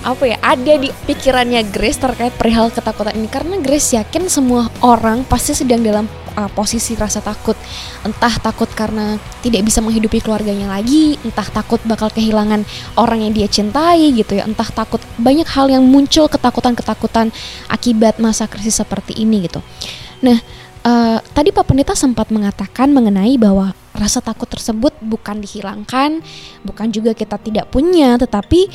[0.00, 5.28] apa ya ada di pikirannya Grace terkait perihal ketakutan ini karena Grace yakin semua orang
[5.28, 7.56] pasti sedang dalam uh, posisi rasa takut.
[8.04, 12.62] Entah takut karena tidak bisa menghidupi keluarganya lagi entah takut bakal kehilangan
[13.00, 14.44] orang yang dia cintai gitu ya.
[14.44, 17.32] Entah takut banyak hal yang muncul ketakutan-ketakutan
[17.72, 19.64] akibat masa krisis seperti ini gitu.
[20.22, 20.38] Nah
[20.86, 26.20] uh, tadi Pak Pendeta sempat mengatakan mengenai bahwa rasa takut tersebut bukan dihilangkan
[26.62, 28.68] bukan juga kita tidak punya tetapi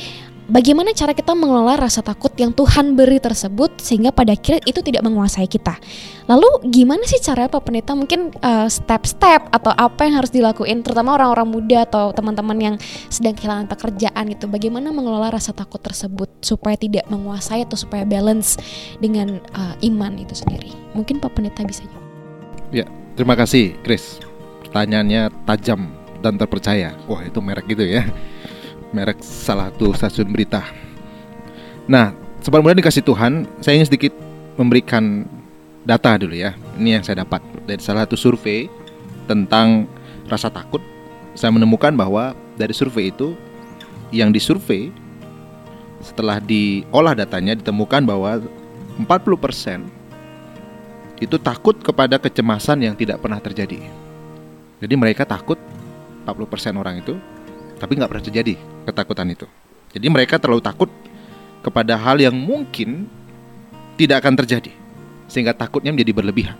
[0.52, 5.02] bagaimana cara kita mengelola rasa takut yang Tuhan beri tersebut sehingga pada akhirnya itu tidak
[5.08, 5.80] menguasai kita.
[6.28, 11.16] Lalu gimana sih cara Pak Pendeta mungkin uh, step-step atau apa yang harus dilakuin terutama
[11.16, 12.74] orang-orang muda atau teman-teman yang
[13.08, 14.46] sedang kehilangan pekerjaan gitu.
[14.46, 18.60] Bagaimana mengelola rasa takut tersebut supaya tidak menguasai atau supaya balance
[19.00, 20.70] dengan uh, iman itu sendiri.
[20.92, 22.04] Mungkin Pak Pendeta bisa jawab.
[22.70, 22.86] Ya,
[23.16, 24.20] terima kasih, Chris.
[24.68, 25.90] Pertanyaannya tajam
[26.22, 26.94] dan terpercaya.
[27.10, 28.06] Wah, itu merek gitu ya.
[28.92, 30.60] Merek salah satu stasiun berita.
[31.88, 32.12] Nah,
[32.44, 34.12] sobat muda dikasih Tuhan, saya ingin sedikit
[34.60, 35.24] memberikan
[35.88, 36.52] data dulu ya.
[36.76, 38.68] Ini yang saya dapat dari salah satu survei
[39.24, 39.88] tentang
[40.28, 40.84] rasa takut.
[41.32, 43.32] Saya menemukan bahwa dari survei itu
[44.12, 44.92] yang disurvei
[46.04, 48.44] setelah diolah datanya ditemukan bahwa
[49.00, 49.88] 40%
[51.22, 53.80] itu takut kepada kecemasan yang tidak pernah terjadi.
[54.84, 55.56] Jadi mereka takut
[56.28, 57.16] 40% orang itu
[57.80, 58.54] tapi nggak pernah terjadi
[58.84, 59.46] ketakutan itu.
[59.92, 60.90] Jadi mereka terlalu takut
[61.62, 63.06] kepada hal yang mungkin
[63.96, 64.72] tidak akan terjadi
[65.30, 66.58] sehingga takutnya menjadi berlebihan.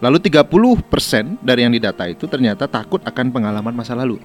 [0.00, 4.16] Lalu 30% dari yang didata itu ternyata takut akan pengalaman masa lalu.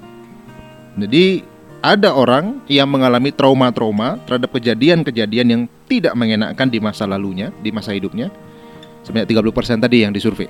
[0.96, 1.44] Jadi
[1.84, 5.62] ada orang yang mengalami trauma-trauma terhadap kejadian-kejadian yang
[5.92, 8.32] tidak mengenakkan di masa lalunya, di masa hidupnya.
[9.04, 10.50] Sebanyak 30% tadi yang disurvei.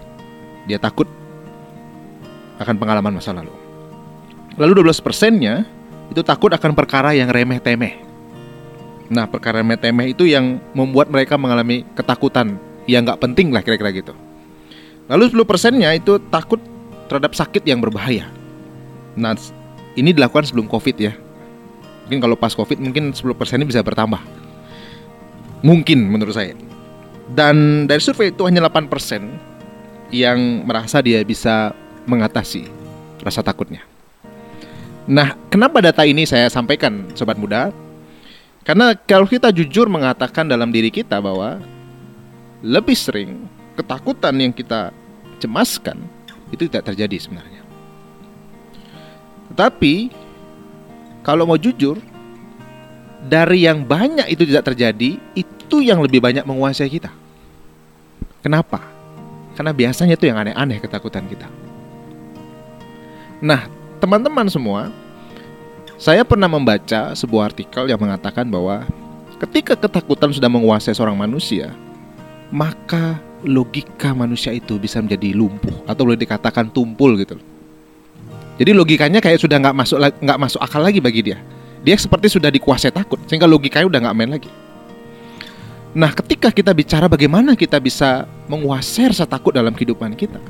[0.70, 1.10] Dia takut
[2.62, 3.65] akan pengalaman masa lalu.
[4.56, 5.68] Lalu 12 persennya
[6.08, 8.00] itu takut akan perkara yang remeh-temeh.
[9.12, 12.56] Nah, perkara remeh-temeh itu yang membuat mereka mengalami ketakutan
[12.88, 14.14] yang nggak penting lah kira-kira gitu.
[15.12, 16.58] Lalu 10 persennya itu takut
[17.12, 18.32] terhadap sakit yang berbahaya.
[19.14, 19.38] Nah,
[19.94, 21.14] ini dilakukan sebelum COVID ya.
[22.08, 24.22] Mungkin kalau pas COVID mungkin 10 persen ini bisa bertambah.
[25.66, 26.54] Mungkin menurut saya.
[27.34, 29.36] Dan dari survei itu hanya 8 persen
[30.14, 31.74] yang merasa dia bisa
[32.06, 32.70] mengatasi
[33.26, 33.95] rasa takutnya.
[35.06, 37.70] Nah, kenapa data ini saya sampaikan, sobat muda?
[38.66, 41.62] Karena kalau kita jujur mengatakan dalam diri kita bahwa
[42.66, 43.46] lebih sering
[43.78, 44.90] ketakutan yang kita
[45.38, 46.02] cemaskan
[46.50, 47.62] itu tidak terjadi sebenarnya.
[49.54, 50.10] Tetapi
[51.22, 52.02] kalau mau jujur,
[53.26, 57.14] dari yang banyak itu tidak terjadi, itu yang lebih banyak menguasai kita.
[58.42, 58.82] Kenapa?
[59.54, 61.50] Karena biasanya itu yang aneh-aneh ketakutan kita.
[63.42, 63.66] Nah,
[64.06, 64.94] teman-teman semua,
[65.98, 68.86] saya pernah membaca sebuah artikel yang mengatakan bahwa
[69.42, 71.74] ketika ketakutan sudah menguasai seorang manusia,
[72.54, 77.42] maka logika manusia itu bisa menjadi lumpuh atau boleh dikatakan tumpul gitu.
[78.62, 81.42] Jadi logikanya kayak sudah nggak masuk nggak masuk akal lagi bagi dia.
[81.82, 84.52] Dia seperti sudah dikuasai takut sehingga logikanya udah nggak main lagi.
[85.96, 90.44] Nah, ketika kita bicara bagaimana kita bisa menguasai rasa takut dalam kehidupan kita,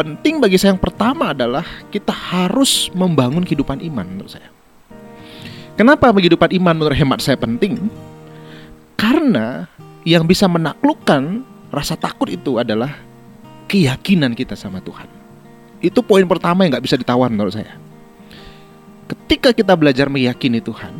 [0.00, 1.60] penting bagi saya yang pertama adalah
[1.92, 4.48] kita harus membangun kehidupan iman menurut saya.
[5.76, 7.76] Kenapa kehidupan iman menurut hemat saya penting?
[8.96, 9.68] Karena
[10.08, 12.96] yang bisa menaklukkan rasa takut itu adalah
[13.68, 15.04] keyakinan kita sama Tuhan.
[15.84, 17.76] Itu poin pertama yang nggak bisa ditawar menurut saya.
[19.04, 20.92] Ketika kita belajar meyakini Tuhan,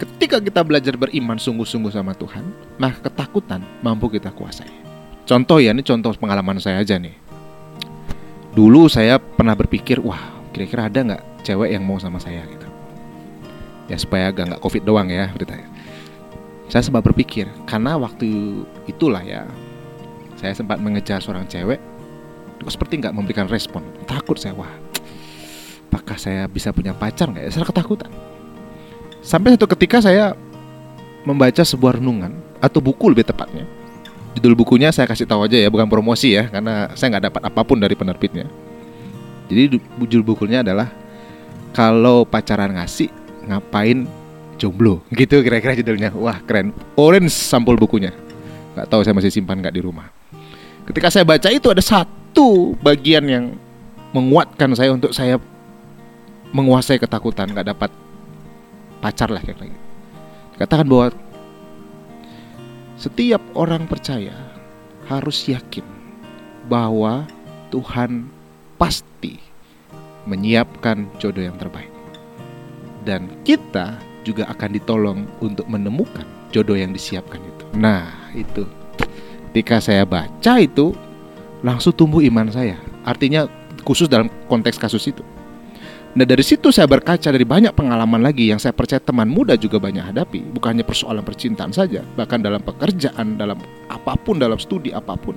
[0.00, 2.44] ketika kita belajar beriman sungguh-sungguh sama Tuhan,
[2.80, 4.68] maka ketakutan mampu kita kuasai.
[5.28, 7.31] Contoh ya, ini contoh pengalaman saya aja nih.
[8.52, 10.20] Dulu saya pernah berpikir, wah
[10.52, 12.68] kira-kira ada nggak cewek yang mau sama saya gitu.
[13.88, 15.72] Ya supaya agak nggak covid doang ya beritanya.
[16.68, 19.48] Saya sempat berpikir, karena waktu itulah ya,
[20.36, 21.80] saya sempat mengejar seorang cewek,
[22.60, 23.84] kok seperti nggak memberikan respon.
[24.04, 24.72] Takut saya, wah,
[25.88, 27.50] apakah saya bisa punya pacar nggak ya?
[27.52, 28.08] Saya ketakutan.
[29.24, 30.36] Sampai satu ketika saya
[31.24, 33.64] membaca sebuah renungan atau buku lebih tepatnya.
[34.32, 37.60] Judul bukunya saya kasih tahu aja ya, bukan promosi ya, karena saya nggak dapat apa
[37.62, 38.48] pun dari penerbitnya.
[39.52, 40.88] Jadi judul bukunya adalah
[41.76, 43.12] kalau pacaran ngasih
[43.48, 44.08] ngapain
[44.56, 45.04] jomblo?
[45.12, 46.14] Gitu kira-kira judulnya.
[46.16, 46.72] Wah keren.
[46.96, 48.16] Orange sampul bukunya.
[48.72, 50.08] Nggak tahu saya masih simpan nggak di rumah.
[50.88, 53.44] Ketika saya baca itu ada satu bagian yang
[54.16, 55.36] menguatkan saya untuk saya
[56.52, 57.90] menguasai ketakutan nggak dapat
[59.00, 59.76] pacar lah kayak gitu.
[60.56, 61.06] Katakan bahwa
[63.02, 64.30] Setiap orang percaya
[65.10, 65.82] harus yakin
[66.70, 67.26] bahwa
[67.74, 68.30] Tuhan
[68.78, 69.42] pasti
[70.30, 71.90] menyiapkan jodoh yang terbaik.
[73.02, 76.22] Dan kita juga akan ditolong untuk menemukan
[76.54, 77.64] jodoh yang disiapkan itu.
[77.74, 78.06] Nah,
[78.38, 78.62] itu.
[79.50, 80.94] Ketika saya baca itu
[81.66, 82.78] langsung tumbuh iman saya.
[83.02, 83.50] Artinya
[83.82, 85.26] khusus dalam konteks kasus itu.
[86.12, 89.80] Nah dari situ saya berkaca dari banyak pengalaman lagi yang saya percaya teman muda juga
[89.80, 90.44] banyak hadapi.
[90.52, 93.56] Bukan hanya persoalan percintaan saja Bahkan dalam pekerjaan, dalam
[93.88, 95.32] apa pun, dalam studi apa pun.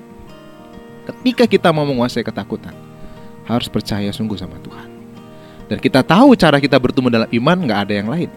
[1.08, 2.76] Ketika kita mau menguasai ketakutan
[3.48, 4.88] Harus percaya sungguh sama Tuhan.
[5.66, 8.30] Dan kita tahu cara kita bertumbuh dalam iman nggak ada yang lain.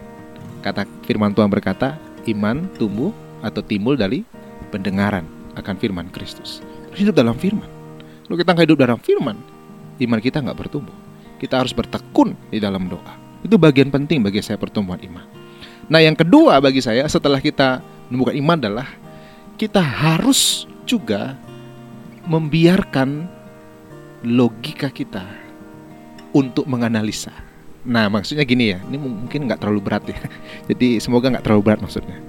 [0.64, 3.10] Kata firman Tuhan berkata Iman tumbuh
[3.40, 4.22] atau timbul dari
[4.70, 5.24] pendengaran
[5.56, 6.62] akan firman Kristus.
[6.94, 7.66] Hidup dalam firman.
[8.30, 9.34] Kalau kita nggak hidup dalam firman
[9.98, 11.09] Iman kita nggak bertumbuh
[11.40, 13.16] kita harus bertekun di dalam doa.
[13.40, 15.24] Itu bagian penting bagi saya pertumbuhan iman.
[15.88, 17.80] Nah, yang kedua bagi saya setelah kita
[18.12, 18.88] menemukan iman adalah
[19.56, 21.34] kita harus juga
[22.28, 23.24] membiarkan
[24.22, 25.24] logika kita
[26.36, 27.32] untuk menganalisa.
[27.80, 30.20] Nah, maksudnya gini ya, ini mungkin nggak terlalu berat ya.
[30.70, 32.20] Jadi semoga nggak terlalu berat maksudnya.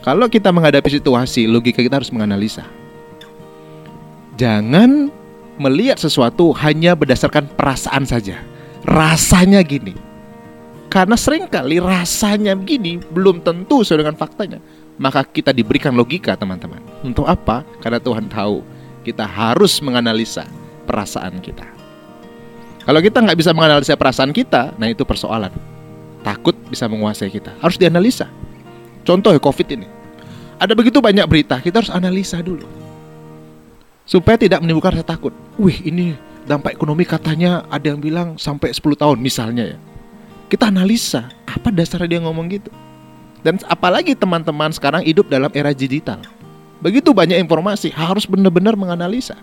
[0.00, 2.64] Kalau kita menghadapi situasi, logika kita harus menganalisa.
[4.40, 5.12] Jangan
[5.60, 8.42] melihat sesuatu hanya berdasarkan perasaan saja.
[8.84, 9.96] Rasanya gini.
[10.92, 14.62] Karena sering kali rasanya begini belum tentu sesuai dengan faktanya.
[14.94, 16.78] Maka kita diberikan logika teman-teman.
[17.02, 17.66] Untuk apa?
[17.82, 18.62] Karena Tuhan tahu
[19.02, 20.46] kita harus menganalisa
[20.86, 21.66] perasaan kita.
[22.84, 25.50] Kalau kita nggak bisa menganalisa perasaan kita, nah itu persoalan.
[26.22, 27.56] Takut bisa menguasai kita.
[27.58, 28.30] Harus dianalisa.
[29.02, 29.88] Contoh ya COVID ini.
[30.60, 32.84] Ada begitu banyak berita, kita harus analisa dulu
[34.04, 35.32] supaya tidak menimbulkan rasa takut.
[35.56, 36.14] Wih, ini
[36.44, 39.78] dampak ekonomi katanya ada yang bilang sampai 10 tahun misalnya ya.
[40.48, 42.70] Kita analisa, apa dasarnya dia ngomong gitu?
[43.44, 46.20] Dan apalagi teman-teman sekarang hidup dalam era digital.
[46.84, 49.36] Begitu banyak informasi, harus benar-benar menganalisa.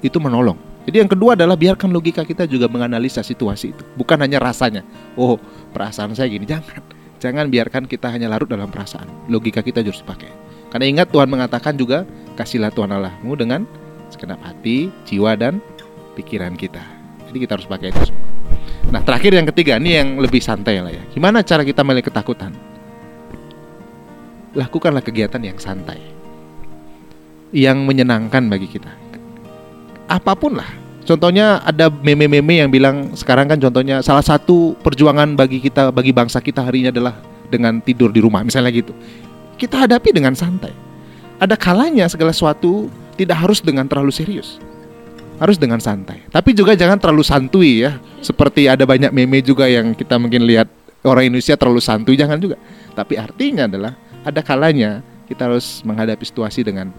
[0.00, 0.56] Itu menolong.
[0.88, 4.80] Jadi yang kedua adalah biarkan logika kita juga menganalisa situasi itu, bukan hanya rasanya.
[5.12, 5.36] Oh,
[5.76, 6.80] perasaan saya gini, jangan.
[7.20, 9.04] Jangan biarkan kita hanya larut dalam perasaan.
[9.28, 10.32] Logika kita harus dipakai.
[10.72, 12.08] Karena ingat Tuhan mengatakan juga,
[12.40, 13.68] kasihlah Tuhan Allahmu dengan
[14.08, 15.60] segenap hati, jiwa dan
[16.14, 16.82] pikiran kita.
[17.30, 18.26] Jadi kita harus pakai itu semua.
[18.90, 21.02] Nah terakhir yang ketiga ini yang lebih santai lah ya.
[21.14, 22.50] Gimana cara kita melihat ketakutan?
[24.50, 26.02] Lakukanlah kegiatan yang santai,
[27.54, 28.90] yang menyenangkan bagi kita.
[30.10, 30.66] Apa pun lah.
[31.06, 36.42] Contohnya ada meme-meme yang bilang sekarang kan contohnya salah satu perjuangan bagi kita bagi bangsa
[36.42, 37.14] kita hari ini adalah
[37.46, 38.90] dengan tidur di rumah misalnya gitu.
[39.54, 40.74] Kita hadapi dengan santai.
[41.38, 44.58] Ada kalanya segala sesuatu tidak harus dengan terlalu serius.
[45.40, 46.28] Harus dengan santai.
[46.28, 47.96] Tapi juga jangan terlalu santuy ya.
[48.20, 50.68] Seperti ada banyak meme juga yang kita mungkin lihat
[51.00, 52.60] orang Indonesia terlalu santuy jangan juga.
[52.92, 56.92] Tapi artinya adalah ada kalanya kita harus menghadapi situasi dengan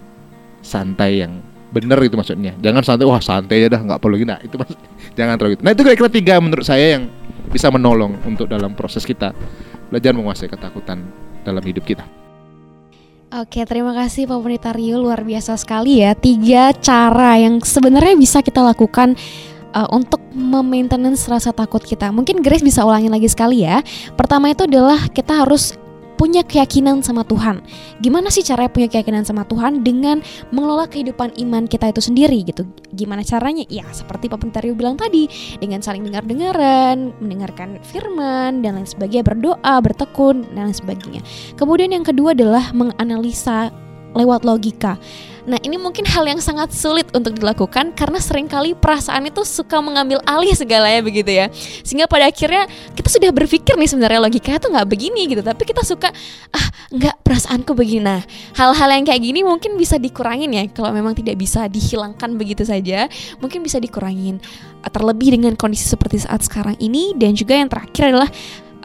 [0.66, 1.38] santai yang
[1.70, 2.58] benar itu maksudnya.
[2.60, 4.30] Jangan santai wah santai aja dah nggak perlu gitu.
[4.34, 5.64] Nah, itu maksudnya jangan terlalu gitu.
[5.64, 7.04] Nah, itu kira-kira tiga menurut saya yang
[7.52, 9.36] bisa menolong untuk dalam proses kita
[9.92, 11.04] belajar menguasai ketakutan
[11.44, 12.21] dalam hidup kita.
[13.32, 16.12] Oke, terima kasih Pak Pendeta Rio, luar biasa sekali ya.
[16.12, 19.16] Tiga cara yang sebenarnya bisa kita lakukan
[19.72, 22.12] uh, untuk memaintenance rasa takut kita.
[22.12, 23.80] Mungkin Grace bisa ulangi lagi sekali ya.
[24.20, 25.80] Pertama itu adalah kita harus
[26.22, 27.66] punya keyakinan sama Tuhan.
[27.98, 30.22] Gimana sih caranya punya keyakinan sama Tuhan dengan
[30.54, 32.62] mengelola kehidupan iman kita itu sendiri gitu.
[32.94, 33.66] Gimana caranya?
[33.74, 35.26] Ya seperti Pak Pendeta Rio bilang tadi,
[35.58, 41.26] dengan saling dengar-dengaran, mendengarkan firman dan lain sebagainya, berdoa, bertekun dan lain sebagainya.
[41.58, 43.74] Kemudian yang kedua adalah menganalisa
[44.14, 45.02] lewat logika.
[45.46, 49.82] Nah ini mungkin hal yang sangat sulit untuk dilakukan karena sering kali perasaan itu suka
[49.82, 51.50] mengambil alih segalanya begitu ya.
[51.82, 55.42] Sehingga pada akhirnya kita sudah berpikir nih sebenarnya logikanya tuh nggak begini gitu.
[55.42, 56.14] Tapi kita suka
[56.54, 58.04] ah nggak perasaanku begini.
[58.06, 58.22] Nah
[58.58, 60.64] hal-hal yang kayak gini mungkin bisa dikurangin ya.
[60.70, 63.10] Kalau memang tidak bisa dihilangkan begitu saja
[63.42, 64.38] Mungkin bisa dikurangin.
[64.82, 68.30] Terlebih dengan kondisi seperti saat sekarang ini Dan juga yang terakhir adalah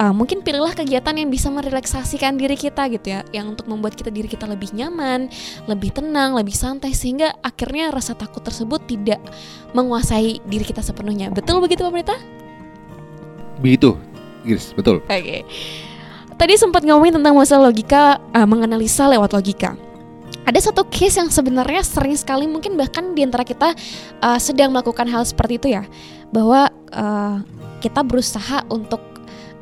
[0.00, 4.12] uh, mungkin pilihlah kegiatan yang bisa merelaksasikan diri kita gitu ya, yang untuk membuat kita
[4.12, 5.28] diri kita lebih nyaman,
[5.68, 9.20] lebih tenang, lebih santai sehingga akhirnya rasa takut tersebut tidak
[9.72, 11.32] menguasai diri kita sepenuhnya.
[11.32, 12.16] Betul begitu Pendeta?
[13.60, 13.96] Begitu,
[14.44, 15.00] Gris, betul.
[15.08, 15.42] Oke.
[16.36, 19.72] Tadi sempat ngomongin tentang masalah logika, uh, menganalisa lewat logika.
[20.46, 23.74] Ada satu case yang sebenarnya sering sekali mungkin bahkan di antara kita
[24.20, 25.82] uh, sedang melakukan hal seperti itu ya,
[26.30, 27.40] bahwa uh,
[27.80, 29.15] kita berusaha untuk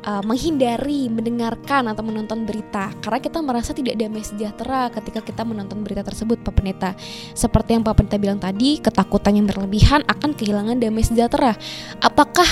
[0.05, 5.81] uh, menghindari mendengarkan atau menonton berita karena kita merasa tidak damai sejahtera ketika kita menonton
[5.81, 6.93] berita tersebut Pak Pendeta.
[7.33, 11.57] Seperti yang Pak Pendeta bilang tadi, ketakutan yang berlebihan akan kehilangan damai sejahtera.
[11.99, 12.47] Apakah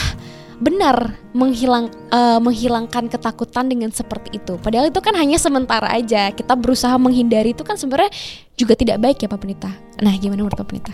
[0.64, 4.56] benar menghilang eh, menghilangkan ketakutan dengan seperti itu.
[4.62, 6.32] Padahal itu kan hanya sementara aja.
[6.32, 8.14] Kita berusaha menghindari itu kan sebenarnya
[8.56, 9.72] juga tidak baik ya Pak Penita.
[10.00, 10.94] Nah, gimana menurut Pak Penita?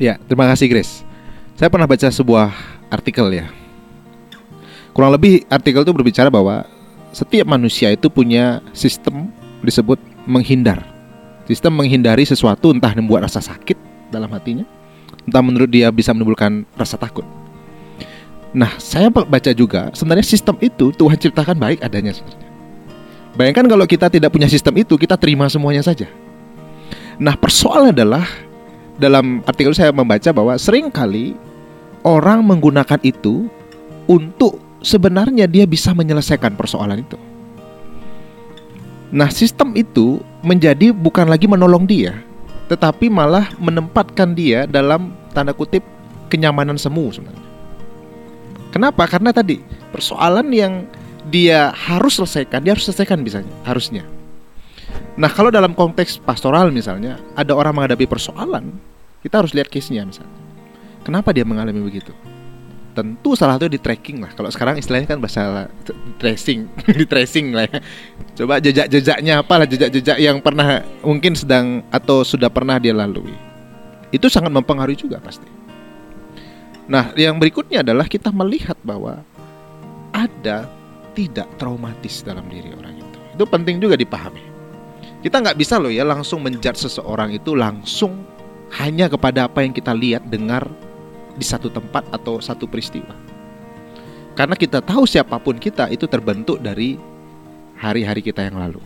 [0.00, 1.02] Ya, terima kasih Grace.
[1.58, 2.54] Saya pernah baca sebuah
[2.88, 3.67] artikel ya.
[4.92, 6.66] Kurang lebih artikel itu berbicara bahwa
[7.14, 9.30] setiap manusia itu punya sistem
[9.62, 10.84] disebut menghindar.
[11.48, 13.76] Sistem menghindari sesuatu entah membuat rasa sakit
[14.12, 14.68] dalam hatinya,
[15.24, 17.24] entah menurut dia bisa menimbulkan rasa takut.
[18.52, 22.48] Nah, saya baca juga sebenarnya sistem itu Tuhan ciptakan baik adanya sebenarnya.
[23.36, 26.10] Bayangkan kalau kita tidak punya sistem itu, kita terima semuanya saja.
[27.22, 28.26] Nah, persoalan adalah
[28.98, 31.38] dalam artikel saya membaca bahwa sering kali
[32.02, 33.46] orang menggunakan itu
[34.10, 37.18] untuk sebenarnya dia bisa menyelesaikan persoalan itu.
[39.08, 42.20] Nah, sistem itu menjadi bukan lagi menolong dia,
[42.68, 45.80] tetapi malah menempatkan dia dalam tanda kutip
[46.28, 47.48] kenyamanan semu sebenarnya.
[48.68, 49.08] Kenapa?
[49.08, 50.84] Karena tadi persoalan yang
[51.32, 54.04] dia harus selesaikan, dia harus selesaikan misalnya, harusnya.
[55.16, 58.76] Nah, kalau dalam konteks pastoral misalnya, ada orang menghadapi persoalan,
[59.24, 60.36] kita harus lihat case-nya misalnya.
[61.02, 62.12] Kenapa dia mengalami begitu?
[62.98, 64.34] Tentu salah satu di tracking lah.
[64.34, 65.70] Kalau sekarang istilahnya kan bahasa
[66.18, 66.66] tracing,
[66.98, 67.78] di tracing lah ya.
[68.42, 73.38] Coba jejak-jejaknya apalah jejak-jejak yang pernah mungkin sedang atau sudah pernah dia lalui.
[74.10, 75.46] Itu sangat mempengaruhi juga pasti.
[76.90, 79.22] Nah, yang berikutnya adalah kita melihat bahwa
[80.10, 80.66] ada
[81.14, 83.18] tidak traumatis dalam diri orang itu.
[83.38, 84.42] Itu penting juga dipahami.
[85.22, 88.26] Kita nggak bisa loh ya langsung menjudge seseorang itu langsung
[88.74, 90.66] hanya kepada apa yang kita lihat, dengar
[91.38, 93.14] di satu tempat atau satu peristiwa.
[94.34, 96.98] Karena kita tahu siapa pun kita itu terbentuk dari
[97.78, 98.82] hari-hari kita yang lalu.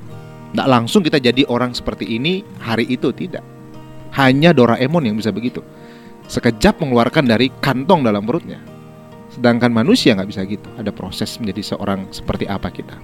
[0.53, 3.41] Nggak langsung kita jadi orang seperti ini hari itu tidak.
[4.13, 5.65] Hanya Doraemon yang bisa begitu
[6.33, 8.57] sekejap mengeluarkan dari kantong dalam perutnya.
[9.33, 10.69] Sedangkan manusia nggak bisa gitu.
[10.81, 12.97] Ada proses menjadi seorang seperti apa kita.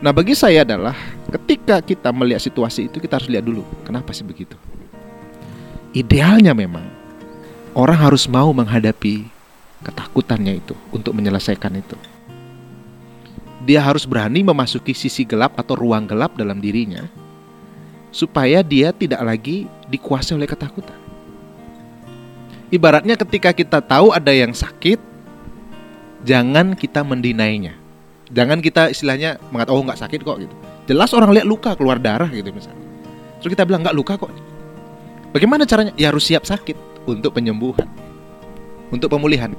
[0.00, 0.96] Nah bagi saya adalah
[1.28, 4.56] ketika kita melihat situasi itu kita harus lihat dulu kenapa sih begitu.
[5.92, 6.84] Idealnya memang
[7.74, 9.26] orang harus mau menghadapi
[9.84, 11.96] ketakutannya itu untuk menyelesaikan itu.
[13.64, 17.04] Dia harus berani memasuki sisi gelap atau ruang gelap dalam dirinya
[18.10, 21.10] supaya dia tidak lagi dikuasai oleh ketakutan
[22.70, 24.98] ibaratnya ketika kita tahu ada yang sakit,
[26.24, 27.76] jangan kita mendinainya.
[28.30, 30.54] Jangan kita istilahnya mengatakan oh nggak sakit kok gitu.
[30.86, 32.78] Jelas orang lihat luka keluar darah gitu misalnya.
[33.42, 34.30] Terus kita bilang nggak luka kok.
[35.34, 35.90] Bagaimana caranya?
[35.98, 36.78] Ya harus siap sakit
[37.16, 37.88] untuk penyembuhan,
[38.94, 39.50] untuk pemulihan.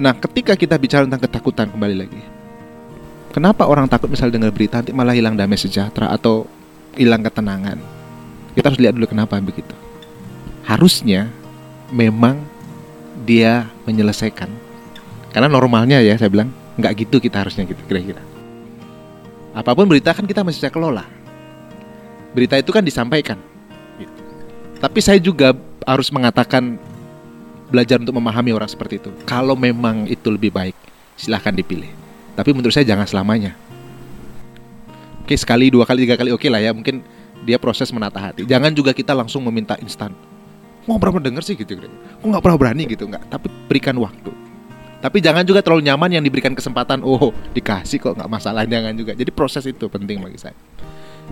[0.00, 2.22] Nah, ketika kita bicara tentang ketakutan kembali lagi,
[3.34, 6.46] kenapa orang takut misalnya dengar berita nanti malah hilang damai sejahtera atau
[6.94, 7.76] hilang ketenangan?
[8.54, 9.74] Kita harus lihat dulu kenapa begitu.
[10.64, 11.30] Harusnya
[11.90, 12.40] memang
[13.26, 14.48] dia menyelesaikan.
[15.30, 18.22] Karena normalnya ya saya bilang nggak gitu kita harusnya gitu kira-kira.
[19.50, 21.06] Apa pun berita kan kita masih bisa kelola.
[22.30, 23.49] Berita itu kan disampaikan.
[24.80, 24.88] Gitu.
[24.88, 25.52] Tapi saya juga
[25.84, 26.80] harus mengatakan
[27.68, 29.12] belajar untuk memahami orang seperti itu.
[29.28, 30.74] Kalau memang itu lebih baik,
[31.20, 31.92] silahkan dipilih.
[32.32, 33.52] Tapi menurut saya jangan selamanya.
[35.20, 36.72] Oke sekali, dua kali, tiga kali oke lah ya.
[36.72, 37.04] Mungkin
[37.44, 38.48] dia proses menata hati.
[38.48, 40.16] Jangan juga kita langsung meminta instan
[40.90, 44.32] kok pernah denger sih gitu kok nggak pernah berani gitu nggak tapi berikan waktu
[45.00, 49.12] tapi jangan juga terlalu nyaman yang diberikan kesempatan oh dikasih kok nggak masalah jangan juga
[49.12, 50.56] jadi proses itu penting bagi saya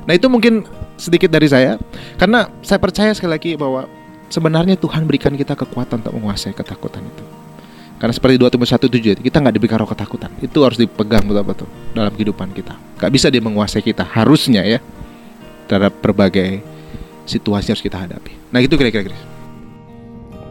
[0.05, 0.66] nah itu mungkin
[0.99, 1.78] sedikit dari saya.
[2.18, 3.86] Karena saya percaya sekali lagi bahwa
[4.28, 7.24] sebenarnya Tuhan berikan kita kekuatan untuk menguasai ketakutan itu.
[7.99, 10.30] Karena seperti 2 Timotius 1 7 kita nggak diberikan roh ketakutan.
[10.38, 12.78] Itu harus dipegang betul-betul dalam kehidupan kita.
[12.99, 14.78] Nggak bisa dia menguasai kita harusnya ya
[15.66, 16.62] terhadap berbagai
[17.26, 18.32] situasi yang harus kita hadapi.
[18.55, 19.14] Nah itu kira-kira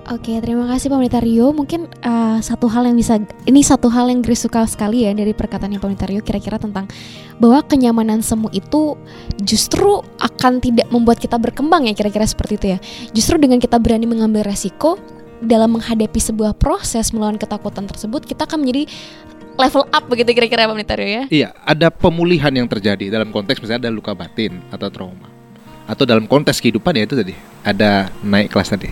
[0.08, 1.52] Oke, terima kasih Pak Rio.
[1.52, 5.36] Mungkin uh, satu hal yang bisa ini satu hal yang Grace suka sekali ya dari
[5.36, 6.88] perkataannya Pak Rio kira-kira tentang
[7.38, 8.98] bahwa kenyamanan semu itu
[9.46, 12.80] justru akan tidak membuat kita berkembang ya kira-kira seperti itu ya.
[13.14, 14.98] Justru dengan kita berani mengambil resiko
[15.38, 18.90] dalam menghadapi sebuah proses melawan ketakutan tersebut, kita akan menjadi
[19.58, 21.24] level up begitu kira-kira Pak Rio ya.
[21.30, 25.37] Iya, ada pemulihan yang terjadi dalam konteks misalnya ada luka batin atau trauma
[25.88, 27.34] atau dalam konteks kehidupan ya itu tadi
[27.64, 28.92] ada naik kelas tadi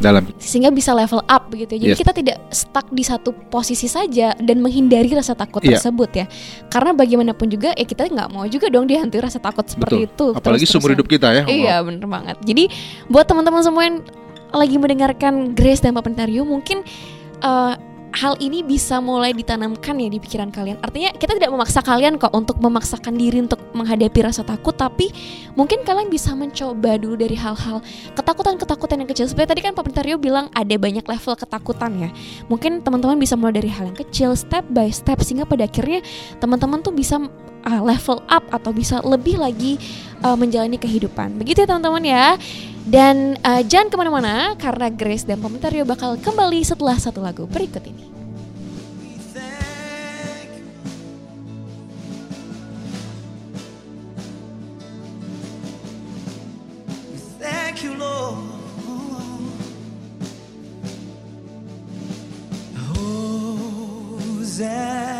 [0.00, 1.80] dalam sehingga bisa level up begitu ya.
[1.84, 2.00] jadi yes.
[2.00, 5.76] kita tidak stuck di satu posisi saja dan menghindari rasa takut yeah.
[5.76, 6.26] tersebut ya
[6.72, 10.32] karena bagaimanapun juga ya kita nggak mau juga dong dihantui rasa takut seperti Betul.
[10.32, 12.72] itu apalagi seumur hidup kita ya iya bener banget jadi
[13.12, 14.00] buat teman-teman semua yang
[14.50, 16.82] lagi mendengarkan Grace dan Pak Pentario mungkin
[17.44, 17.76] uh,
[18.10, 20.78] hal ini bisa mulai ditanamkan ya di pikiran kalian.
[20.82, 25.10] Artinya kita tidak memaksa kalian kok untuk memaksakan diri untuk menghadapi rasa takut, tapi
[25.54, 27.78] mungkin kalian bisa mencoba dulu dari hal-hal
[28.18, 29.26] ketakutan-ketakutan yang kecil.
[29.30, 32.10] Seperti tadi kan Pak Rio bilang ada banyak level ketakutan ya.
[32.50, 36.02] Mungkin teman-teman bisa mulai dari hal yang kecil, step by step sehingga pada akhirnya
[36.42, 37.20] teman-teman tuh bisa
[37.66, 39.76] uh, level up atau bisa lebih lagi
[40.24, 41.36] uh, menjalani kehidupan.
[41.36, 42.26] Begitu ya teman-teman ya.
[42.88, 47.44] Dan uh, jangan ke mana-mana karena Grace dan Pak Rio bakal kembali setelah satu lagu
[47.44, 48.08] berikut ini.
[64.60, 65.19] Thank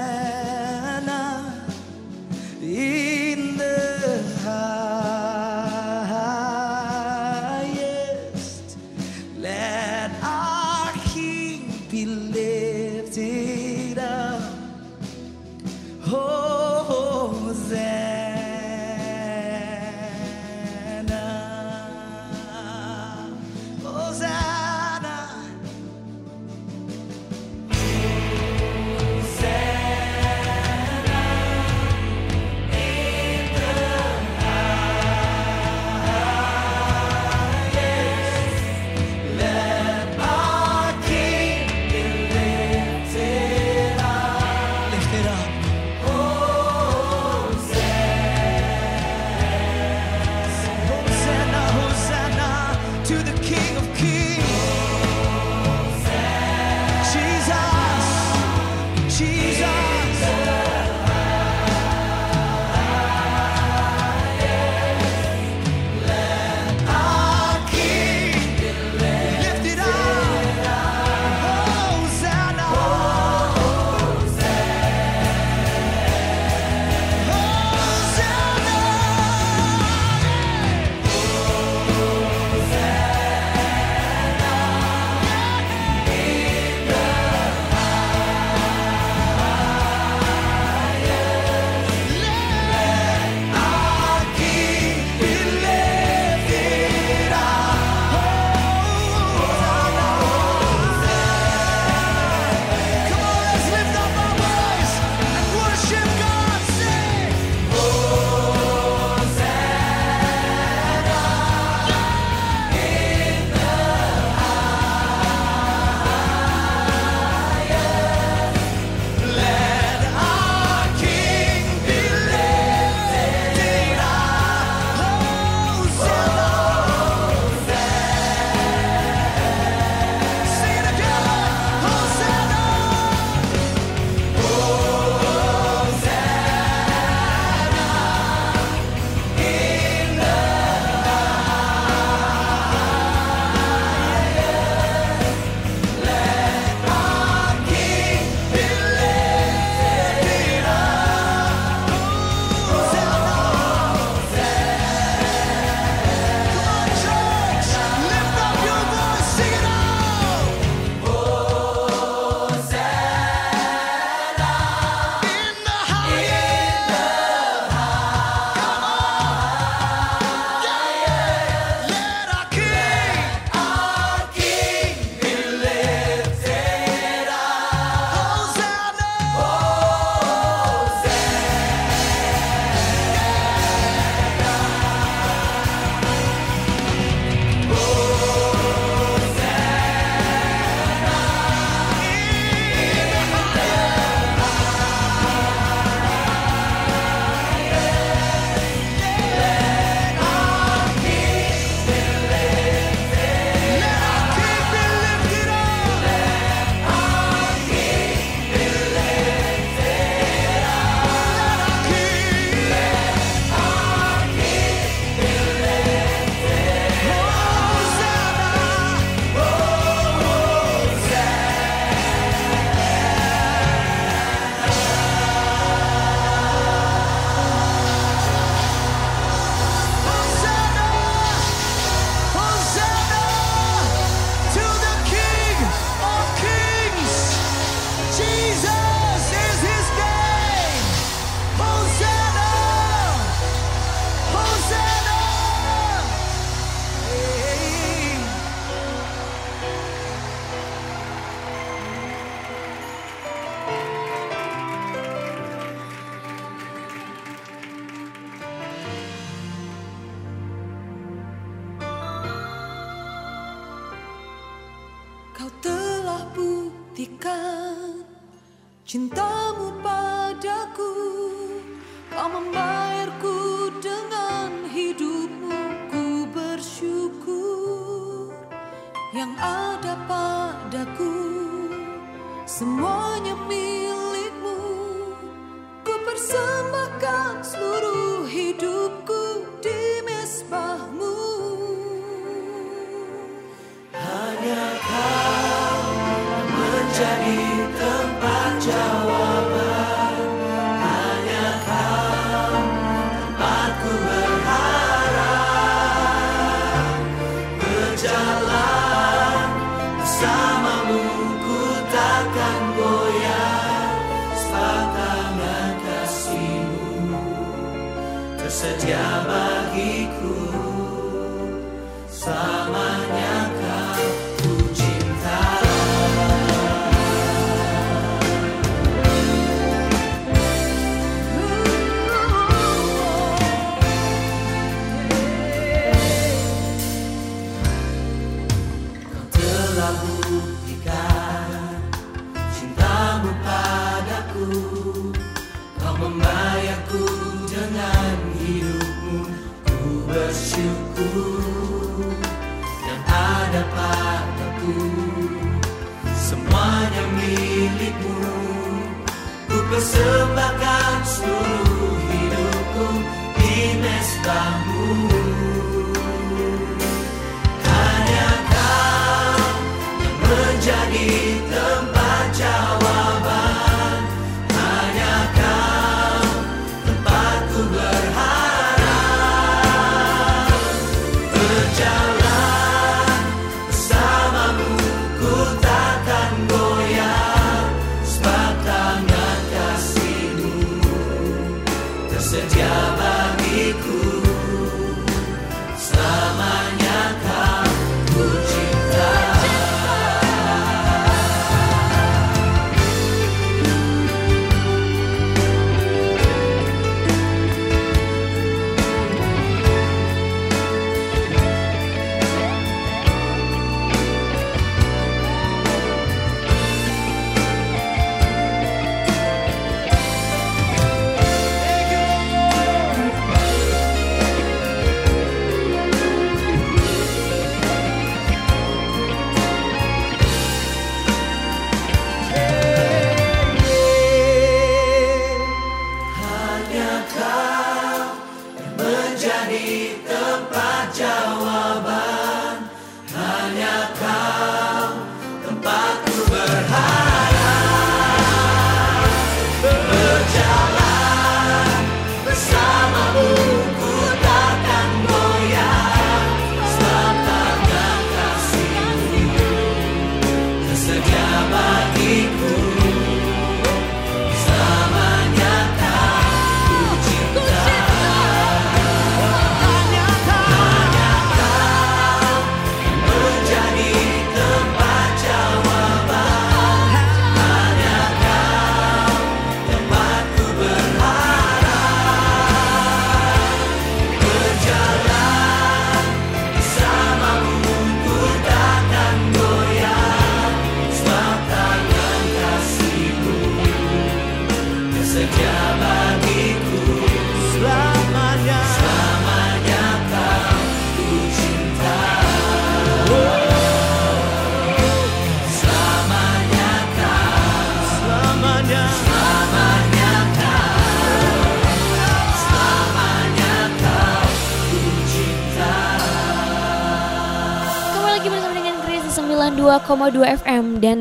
[519.90, 520.98] 92,2 FM dan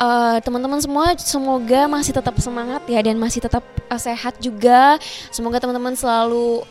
[0.00, 4.96] eh, teman-teman semua semoga masih tetap semangat ya dan masih tetap eh, sehat juga.
[5.28, 6.64] Semoga teman-teman selalu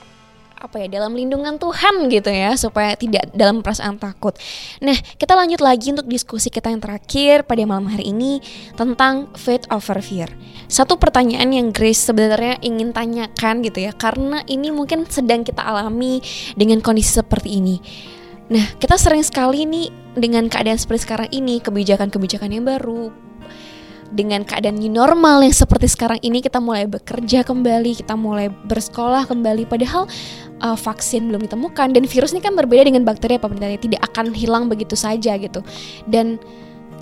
[0.57, 4.33] apa ya dalam lindungan Tuhan gitu ya supaya tidak dalam perasaan takut.
[4.81, 8.41] Nah, kita lanjut lagi untuk diskusi kita yang terakhir pada malam hari ini
[8.73, 10.25] tentang faith over fear.
[10.65, 16.19] Satu pertanyaan yang Grace sebenarnya ingin tanyakan gitu ya karena ini mungkin sedang kita alami
[16.57, 17.77] dengan kondisi seperti ini.
[18.47, 23.11] Nah, kita sering sekali nih dengan keadaan seperti sekarang ini, kebijakan-kebijakan yang baru,
[24.11, 29.27] dengan keadaan new normal yang seperti sekarang ini kita mulai bekerja kembali, kita mulai bersekolah
[29.27, 30.07] kembali padahal
[30.63, 34.31] uh, vaksin belum ditemukan dan virus ini kan berbeda dengan bakteri apa tidak tidak akan
[34.31, 35.59] hilang begitu saja gitu.
[36.07, 36.39] Dan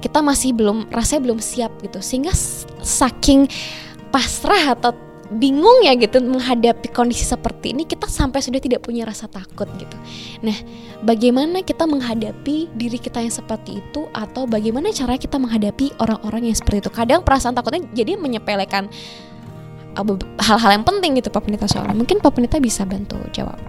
[0.02, 2.34] kita masih belum rasanya belum siap gitu sehingga
[2.82, 3.50] saking
[4.10, 4.94] pasrah atau
[5.36, 9.96] bingung ya gitu menghadapi kondisi seperti ini kita sampai sudah tidak punya rasa takut gitu.
[10.42, 10.56] Nah,
[11.04, 16.56] bagaimana kita menghadapi diri kita yang seperti itu atau bagaimana cara kita menghadapi orang-orang yang
[16.56, 16.92] seperti itu?
[16.92, 18.88] Kadang perasaan takutnya jadi menyepelekan
[20.00, 21.96] uh, hal-hal yang penting gitu Pak Pendeta soalnya.
[21.96, 23.60] Mungkin Pak Pendeta bisa bantu jawab.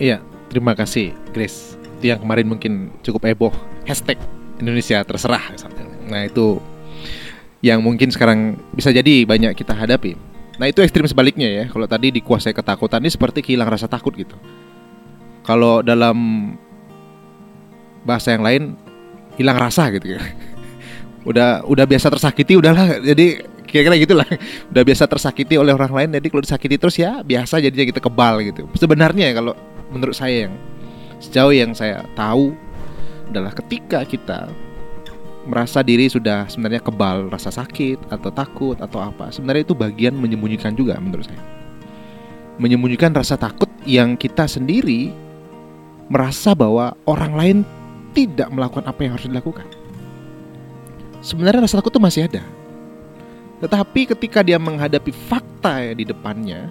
[0.00, 1.76] Iya, terima kasih Grace.
[2.00, 2.72] Itu yang kemarin mungkin
[3.04, 3.52] cukup heboh.
[3.84, 4.16] Hashtag
[4.56, 5.52] Indonesia terserah.
[6.08, 6.60] Nah itu
[7.64, 10.35] yang mungkin sekarang bisa jadi banyak kita hadapi.
[10.56, 11.64] Nah itu ekstrim sebaliknya ya.
[11.68, 14.36] Kalau tadi dikuasai ketakutan ini seperti kehilangan rasa takut gitu.
[15.44, 16.16] Kalau dalam
[18.02, 18.62] bahasa yang lain
[19.36, 20.20] hilang rasa gitu ya.
[21.28, 23.04] udah udah biasa tersakiti udahlah.
[23.04, 24.28] Jadi kira-kira gitulah.
[24.72, 26.08] Udah biasa tersakiti oleh orang lain.
[26.16, 28.64] Jadi kalau disakiti terus ya biasa jadinya kita kebal gitu.
[28.78, 29.52] Sebenarnya kalau
[29.90, 30.54] menurut saya yang
[31.20, 32.54] sejauh yang saya tahu
[33.26, 34.48] adalah ketika kita
[35.46, 39.30] merasa diri sudah sebenarnya kebal, rasa sakit atau takut atau apa.
[39.30, 41.40] Sebenarnya itu bagian menyembunyikan juga menurut saya.
[42.58, 45.14] Menyembunyikan rasa takut yang kita sendiri
[46.10, 47.58] merasa bahwa orang lain
[48.12, 49.66] tidak melakukan apa yang harus dilakukan.
[51.22, 52.42] Sebenarnya rasa takut itu masih ada.
[53.62, 56.68] Tetapi ketika dia menghadapi fakta yang di depannya,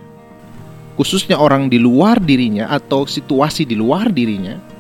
[1.00, 4.75] khususnya orang di luar dirinya atau situasi di luar dirinya,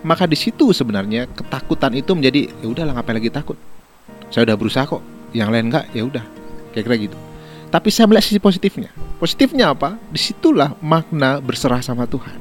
[0.00, 3.56] maka di situ sebenarnya ketakutan itu menjadi ya udahlah ngapain lagi takut.
[4.32, 5.02] Saya udah berusaha kok,
[5.36, 6.24] yang lain enggak ya udah.
[6.72, 7.16] Kira-kira gitu.
[7.70, 8.90] Tapi saya melihat sisi positifnya.
[9.22, 9.94] Positifnya apa?
[10.10, 12.38] Di situlah makna berserah sama Tuhan.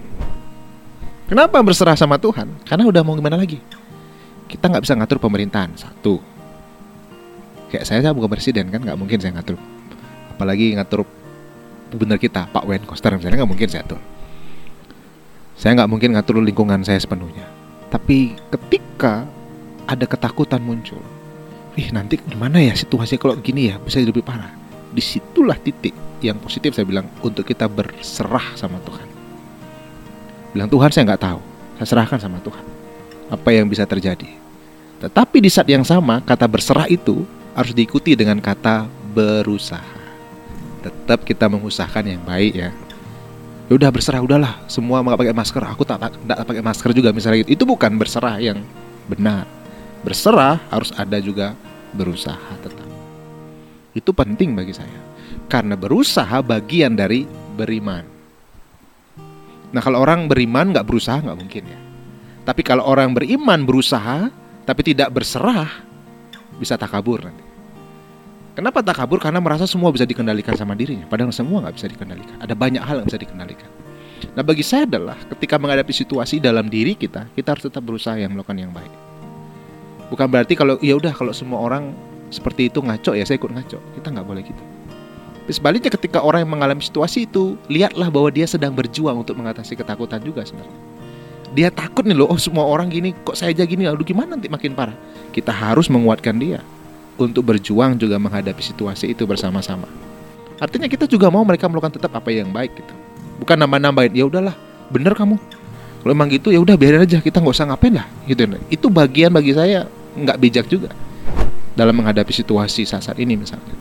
[1.29, 2.49] Kenapa berserah sama Tuhan?
[2.65, 3.61] Karena udah mau gimana lagi?
[4.49, 6.17] Kita nggak bisa ngatur pemerintahan satu.
[7.69, 9.61] Kayak saya, saya bukan presiden kan, nggak mungkin saya ngatur.
[10.33, 11.05] Apalagi ngatur
[11.93, 14.01] gubernur kita, Pak Wen Koster misalnya nggak mungkin saya atur.
[15.59, 17.43] Saya nggak mungkin ngatur lingkungan saya sepenuhnya.
[17.91, 19.27] Tapi ketika
[19.83, 21.03] ada ketakutan muncul,
[21.75, 24.55] ih nanti gimana ya situasi kalau gini ya bisa lebih parah.
[24.95, 25.91] Di situlah titik
[26.23, 29.07] yang positif saya bilang untuk kita berserah sama Tuhan.
[30.55, 31.41] Bilang Tuhan saya nggak tahu,
[31.75, 32.65] saya serahkan sama Tuhan.
[33.27, 34.31] Apa yang bisa terjadi?
[35.03, 39.99] Tetapi di saat yang sama kata berserah itu harus diikuti dengan kata berusaha.
[40.87, 42.71] Tetap kita mengusahakan yang baik ya
[43.69, 44.65] ya udah berserah udahlah.
[44.65, 45.63] Semua nggak pakai masker.
[45.69, 47.53] Aku tak tak tak pakai masker juga misalnya gitu.
[47.53, 48.65] Itu bukan berserah yang
[49.05, 49.45] benar.
[50.01, 51.53] Berserah harus ada juga
[51.93, 52.87] berusaha tetap.
[53.93, 54.99] Itu penting bagi saya.
[55.45, 58.05] Karena berusaha bagian dari beriman.
[59.69, 61.79] Nah kalau orang beriman nggak berusaha nggak mungkin ya.
[62.49, 64.33] Tapi kalau orang beriman berusaha
[64.65, 65.69] tapi tidak berserah
[66.57, 67.48] bisa takabur nanti
[68.59, 69.23] Kenapa tak kabur?
[69.23, 71.07] Karena merasa semua bisa dikendalikan sama dirinya.
[71.07, 72.35] Padahal semua nggak bisa dikendalikan.
[72.43, 73.71] Ada banyak hal yang bisa dikendalikan.
[74.35, 78.35] Nah bagi saya adalah ketika menghadapi situasi dalam diri kita, kita harus tetap berusaha yang
[78.35, 78.91] melakukan yang baik.
[80.11, 81.95] Bukan berarti kalau ya udah kalau semua orang
[82.35, 83.79] seperti itu ngaco ya saya ikut ngaco.
[83.95, 84.63] Kita nggak boleh gitu.
[85.47, 89.79] Tapi sebaliknya ketika orang yang mengalami situasi itu, lihatlah bahwa dia sedang berjuang untuk mengatasi
[89.79, 90.75] ketakutan juga sebenarnya.
[91.55, 94.51] Dia takut nih loh, oh semua orang gini, kok saya aja gini, lalu gimana nanti
[94.51, 94.99] makin parah.
[95.31, 96.59] Kita harus menguatkan dia
[97.19, 99.85] untuk berjuang juga menghadapi situasi itu bersama-sama.
[100.59, 102.93] Artinya kita juga mau mereka melakukan tetap apa yang baik gitu.
[103.39, 104.55] Bukan nambah-nambahin, ya udahlah,
[104.91, 105.39] bener kamu.
[105.99, 108.47] Kalau emang gitu ya udah biarin aja, kita nggak usah ngapain lah gitu.
[108.71, 110.91] Itu bagian bagi saya nggak bijak juga
[111.75, 113.75] dalam menghadapi situasi saat ini misalnya.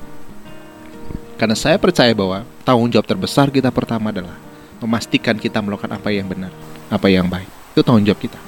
[1.38, 4.34] Karena saya percaya bahwa tanggung jawab terbesar kita pertama adalah
[4.82, 6.50] memastikan kita melakukan apa yang benar,
[6.90, 7.46] apa yang baik.
[7.74, 8.38] Itu tanggung jawab kita.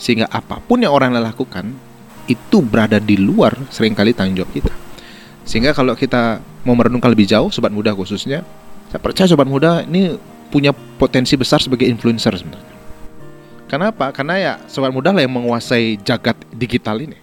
[0.00, 1.76] Sehingga apa pun yang orang lakukan
[2.30, 4.72] itu berada di luar sering kali tanggung jawab kita.
[5.42, 8.46] Sehingga kalau kita mau merenungkan lebih jauh, sobat muda khususnya,
[8.90, 10.14] saya percaya sobat muda ini
[10.52, 12.74] punya potensi besar sebagai influencer sebenarnya.
[13.66, 14.12] Kenapa?
[14.12, 17.16] Karena ya sobat muda lah yang menguasai jagat digital ini.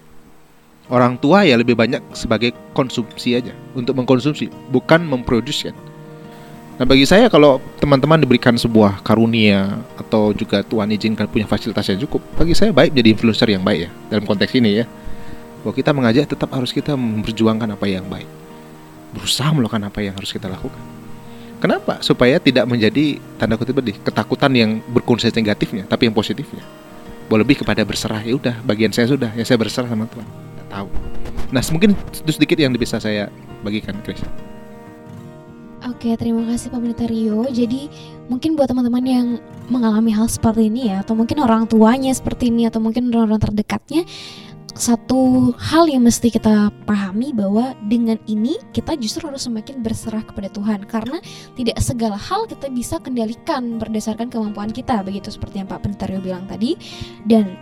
[0.90, 5.70] Orang tua ya lebih banyak sebagai konsumsi aja, untuk mengkonsumsi, bukan memproduksi.
[6.80, 12.00] Nah bagi saya kalau teman-teman diberikan sebuah karunia atau juga Tuhan izinkan punya fasilitas yang
[12.08, 14.86] cukup, bagi saya baik menjadi influencer yang baik ya dalam konteks ini ya.
[15.60, 18.24] Bahwa kita mengajak tetap harus kita memperjuangkan apa yang baik,
[19.12, 20.80] berusaha melakukan apa yang harus kita lakukan.
[21.60, 22.00] Kenapa?
[22.00, 26.64] Supaya tidak menjadi tanda kutip tadi ketakutan yang berkonsep negatifnya, tapi yang positifnya.
[27.28, 30.24] Boleh lebih kepada berserah ya udah, bagian saya sudah ya saya berserah sama Tuhan.
[30.24, 30.88] Nggak tahu.
[31.52, 33.28] Nah mungkin itu sedikit yang bisa saya
[33.68, 34.24] bagikan, Chris.
[35.88, 37.48] Oke, terima kasih Pak Pendeta Rio.
[37.48, 37.88] Jadi
[38.28, 39.28] mungkin buat teman-teman yang
[39.72, 44.04] mengalami hal seperti ini ya, atau mungkin orang tuanya seperti ini, atau mungkin orang-orang terdekatnya,
[44.76, 50.52] satu hal yang mesti kita pahami bahwa dengan ini kita justru harus semakin berserah kepada
[50.52, 51.20] Tuhan karena
[51.56, 56.24] tidak segala hal kita bisa kendalikan berdasarkan kemampuan kita begitu seperti yang Pak Pendeta Rio
[56.24, 56.80] bilang tadi
[57.28, 57.60] dan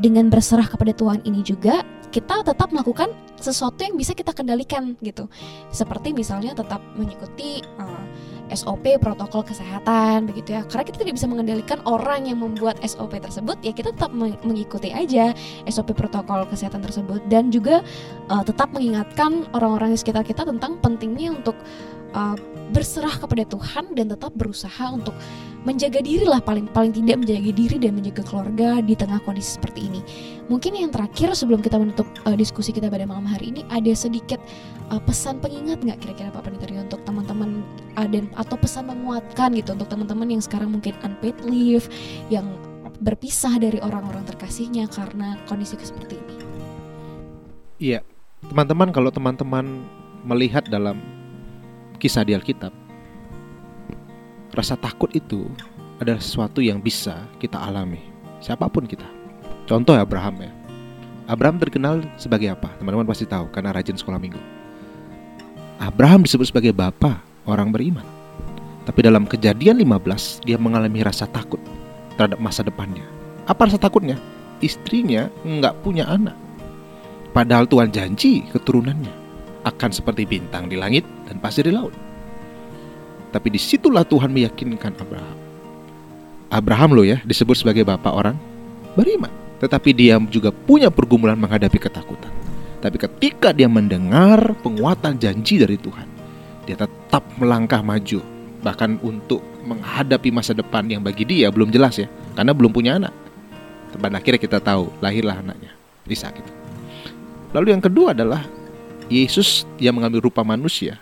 [0.00, 5.30] dengan berserah kepada Tuhan ini juga kita tetap melakukan sesuatu yang bisa kita kendalikan gitu.
[5.70, 8.04] Seperti misalnya tetap mengikuti uh,
[8.50, 10.66] SOP protokol kesehatan begitu ya.
[10.66, 14.90] Karena kita tidak bisa mengendalikan orang yang membuat SOP tersebut, ya kita tetap meng- mengikuti
[14.90, 15.30] aja
[15.70, 17.80] SOP protokol kesehatan tersebut dan juga
[18.28, 21.54] uh, tetap mengingatkan orang-orang di sekitar kita tentang pentingnya untuk
[22.12, 22.34] uh,
[22.74, 25.14] berserah kepada Tuhan dan tetap berusaha untuk
[25.60, 29.92] menjaga diri lah paling paling tidak menjaga diri dan menjaga keluarga di tengah kondisi seperti
[29.92, 30.00] ini.
[30.48, 34.40] Mungkin yang terakhir sebelum kita menutup uh, diskusi kita pada malam hari ini ada sedikit
[34.88, 37.60] uh, pesan pengingat nggak kira-kira Pak Pendeta untuk teman-teman
[38.00, 41.86] uh, dan atau pesan menguatkan gitu untuk teman-teman yang sekarang mungkin unpaid leave
[42.32, 42.48] yang
[43.00, 46.36] berpisah dari orang-orang terkasihnya karena kondisi seperti ini.
[47.80, 48.04] Iya,
[48.44, 49.84] teman-teman kalau teman-teman
[50.24, 51.00] melihat dalam
[51.96, 52.72] kisah di Alkitab,
[54.54, 55.46] rasa takut itu
[56.00, 58.00] adalah sesuatu yang bisa kita alami,
[58.40, 59.06] siapa pun kita.
[59.68, 60.52] Contoh Abraham ya.
[61.30, 62.74] Abraham terkenal sebagai apa?
[62.82, 64.40] Teman-teman pasti tahu karena rajin sekolah minggu.
[65.78, 68.04] Abraham disebut sebagai bapa orang beriman.
[68.82, 71.62] Tapi dalam kejadian 15 dia mengalami rasa takut
[72.18, 73.06] terhadap masa depannya.
[73.46, 74.18] Apa rasa takutnya?
[74.58, 76.34] Istrinya nggak punya anak.
[77.30, 79.14] Padahal Tuhan janji keturunannya
[79.62, 81.94] akan seperti bintang di langit dan pasir di laut.
[83.30, 85.38] Tapi di situlah Tuhan meyakinkan Abraham.
[86.50, 88.36] Abraham loh ya disebut sebagai bapak orang
[88.98, 89.30] beriman.
[89.62, 92.32] Tetapi dia juga punya pergumulan menghadapi ketakutan.
[92.80, 96.08] Tapi ketika dia mendengar penguatan janji dari Tuhan,
[96.64, 98.24] dia tetap melangkah maju.
[98.64, 102.08] Bahkan untuk menghadapi masa depan yang bagi dia belum jelas ya.
[102.34, 103.12] Karena belum punya anak.
[104.00, 105.74] Pada akhirnya kita tahu lahirlah anaknya,
[106.06, 106.52] Ishak itu.
[107.50, 108.46] Lalu yang kedua adalah
[109.10, 110.96] Yesus yang mengambil rupa manusia.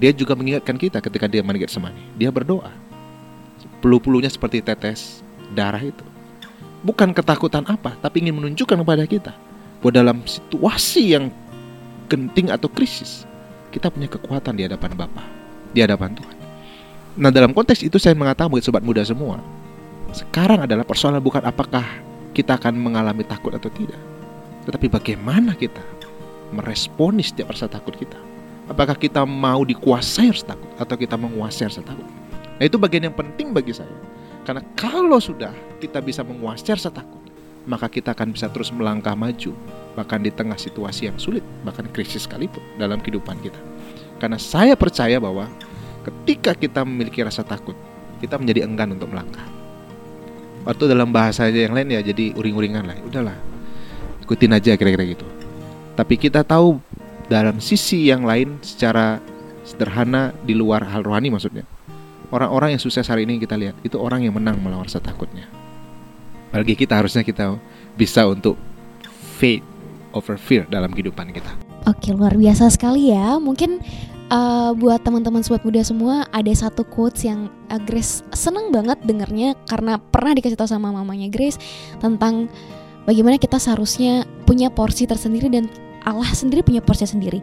[0.00, 2.00] Dia juga mengingatkan kita ketika dia mandi semani.
[2.16, 2.70] Dia berdoa.
[3.82, 5.20] Pelu-pelunya seperti tetes
[5.52, 6.04] darah itu.
[6.82, 9.32] Bukan ketakutan apa, tapi ingin menunjukkan kepada kita
[9.82, 11.30] bahwa dalam situasi yang
[12.10, 13.26] genting atau krisis,
[13.70, 15.22] kita punya kekuatan di hadapan Bapa,
[15.70, 16.36] di hadapan Tuhan.
[17.18, 19.38] Nah, dalam konteks itu saya mengatakan buat sobat muda semua,
[20.10, 21.84] sekarang adalah persoalan bukan apakah
[22.32, 23.98] kita akan mengalami takut atau tidak,
[24.64, 25.82] tetapi bagaimana kita
[26.52, 28.31] meresponi setiap rasa takut kita.
[28.72, 32.08] Apakah kita mau dikuasai rasa takut atau kita menguasai rasa takut?
[32.56, 33.92] Nah, itu bagian yang penting bagi saya.
[34.48, 37.20] Karena kalau sudah kita bisa menguasai rasa takut,
[37.68, 39.52] maka kita akan bisa terus melangkah maju
[39.92, 43.60] bahkan di tengah situasi yang sulit, bahkan krisis sekalipun dalam kehidupan kita.
[44.16, 45.52] Karena saya percaya bahwa
[46.08, 47.76] ketika kita memiliki rasa takut,
[48.24, 49.44] kita menjadi enggan untuk melangkah.
[50.64, 52.96] Waktu dalam bahasa yang lain ya jadi uring-uringan lah.
[53.04, 53.36] Udahlah.
[54.24, 55.26] Ikutin aja kira-kira gitu.
[55.92, 56.78] Tapi kita tahu
[57.32, 59.16] dalam sisi yang lain secara
[59.64, 61.64] sederhana di luar hal rohani maksudnya.
[62.28, 65.48] Orang-orang yang sukses hari ini kita lihat itu orang yang menang melawan rasa takutnya.
[66.52, 67.56] Bagi kita harusnya kita
[67.96, 68.60] bisa untuk
[69.40, 69.64] faith
[70.12, 71.48] over fear dalam kehidupan kita.
[71.88, 73.40] Oke, luar biasa sekali ya.
[73.40, 73.80] Mungkin
[74.28, 79.56] uh, buat teman-teman sobat muda semua ada satu quotes yang uh, Grace seneng banget dengernya
[79.68, 81.56] karena pernah dikasih tahu sama mamanya Grace
[82.00, 82.52] tentang
[83.08, 85.68] bagaimana kita seharusnya punya porsi tersendiri dan
[86.06, 87.42] Allah sendiri punya porsi sendiri.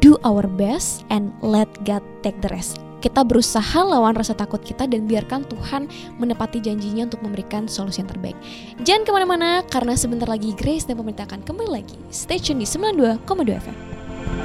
[0.00, 2.80] Do our best and let God take the rest.
[3.02, 5.90] Kita berusaha lawan rasa takut kita dan biarkan Tuhan
[6.22, 8.38] menepati janjinya untuk memberikan solusi yang terbaik.
[8.86, 11.98] Jangan ke mana-mana karena sebentar lagi Grace dan pemerintah akan kembali lagi.
[12.14, 13.26] Stay tune di 92,2
[13.58, 13.76] FM.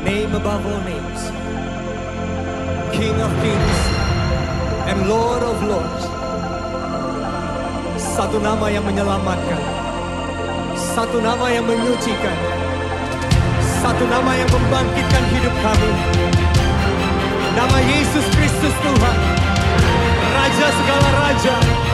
[0.02, 1.22] Name above all names.
[2.98, 3.80] King of kings
[4.90, 6.03] and Lord of lords.
[8.18, 9.61] Satu nama yang menyelamatkan.
[10.74, 12.66] Satu nama yang menyucikan.
[13.78, 15.91] Satu nama yang membangkitkan hidup kami.
[17.54, 19.18] Nama Yesus Kristus Tuhan.
[20.34, 21.87] Raja segala raja.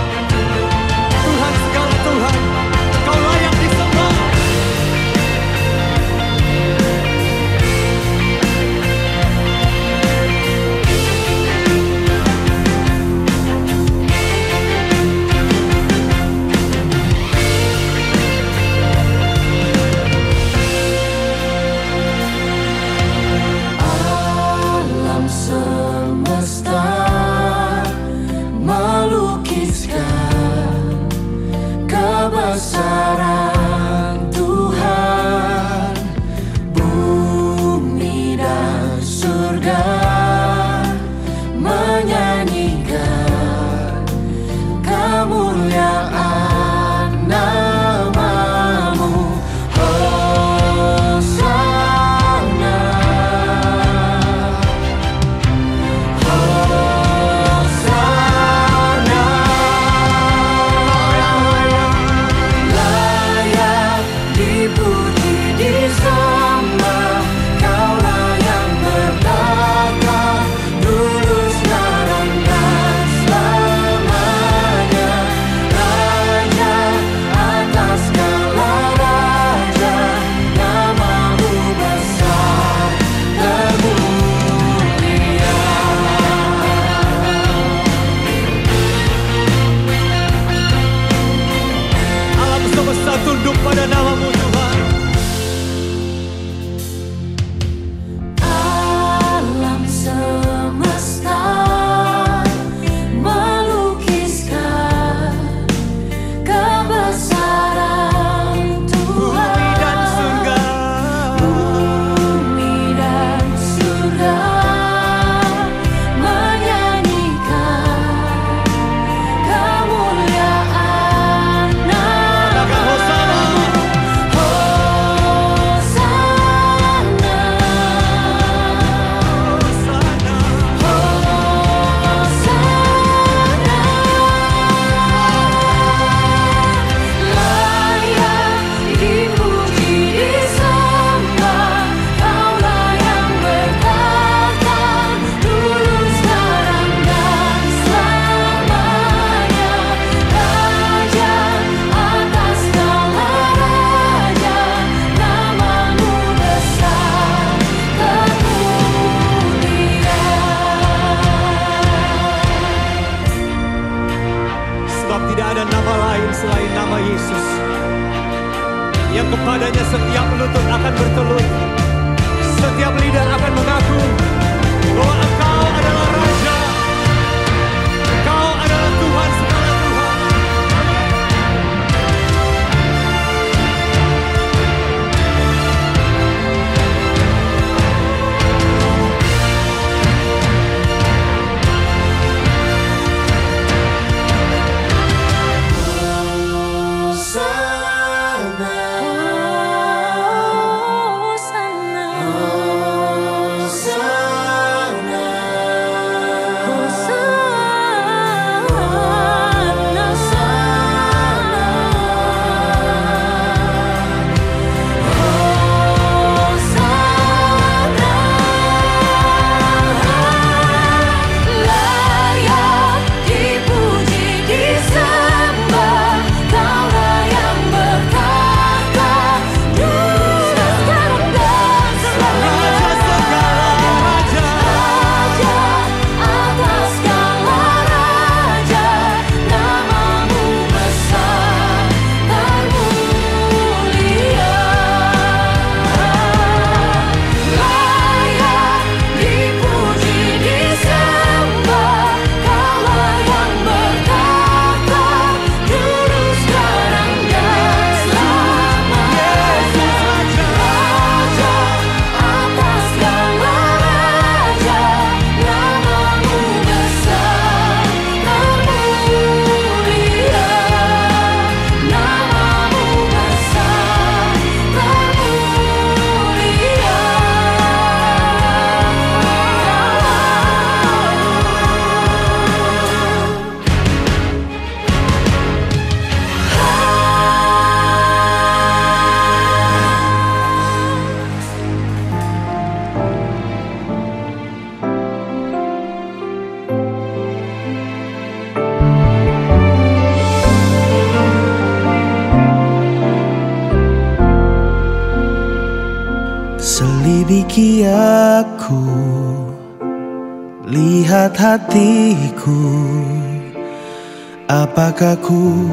[314.93, 315.65] Apakah ku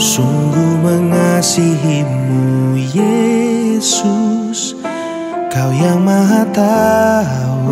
[0.00, 4.72] sungguh mengasihimu Yesus?
[5.52, 7.68] Kau yang maha tahu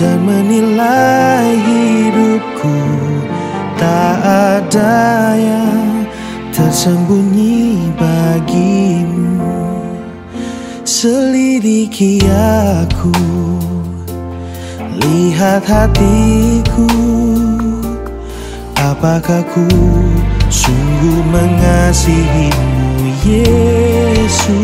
[0.00, 2.80] Dan menilai hidupku.
[3.76, 6.08] Tak ada yang
[6.56, 9.36] tersembunyi bagimu.
[10.80, 13.12] Selidiki aku
[14.96, 16.59] Lihat hatiku
[19.10, 19.66] Apakah ku
[20.46, 24.62] sungguh mengasihimu Yesus?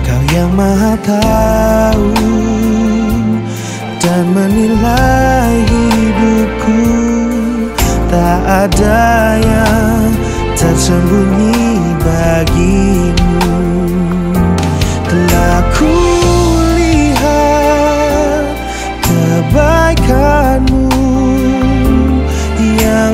[0.00, 2.08] Kau yang maha tahu
[4.00, 6.80] Dan menilai hidupku.
[8.08, 10.08] Tak ada yang
[10.56, 13.71] tersembunyi bagimu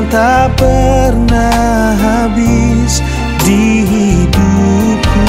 [0.08, 3.04] tak pernah habis
[3.44, 5.28] di hidupku.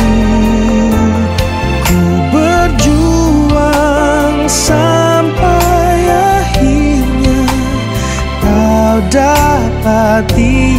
[1.83, 1.99] Ku
[2.31, 3.57] berjuang
[4.47, 7.43] sampai akhirnya
[8.39, 10.71] kau dapati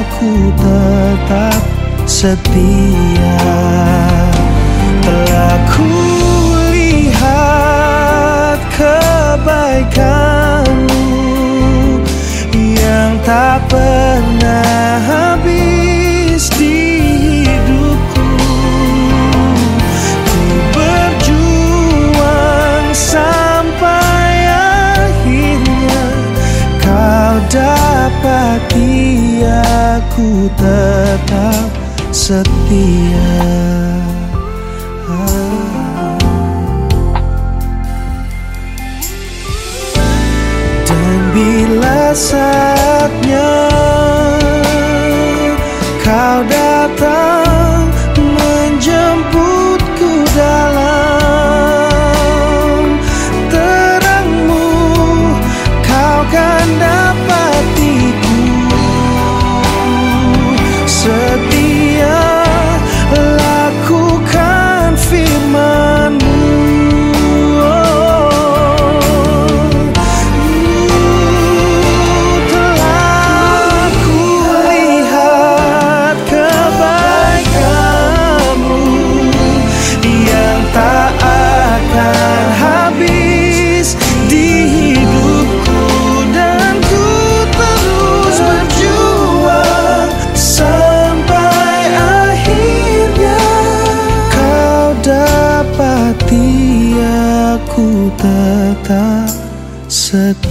[0.00, 1.60] aku tetap
[2.08, 3.36] setia
[5.04, 5.92] telah ku
[6.72, 10.39] lihat kebaikanmu yang
[13.30, 16.98] tak pernah habis di
[17.46, 18.26] hidupku.
[20.26, 20.42] Ku
[20.74, 22.10] berjuang
[22.90, 24.50] sampai
[24.98, 26.02] akhirnya
[26.82, 28.98] kau dapati
[29.46, 31.70] aku tetap
[32.10, 33.79] setia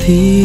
[0.09, 0.38] setia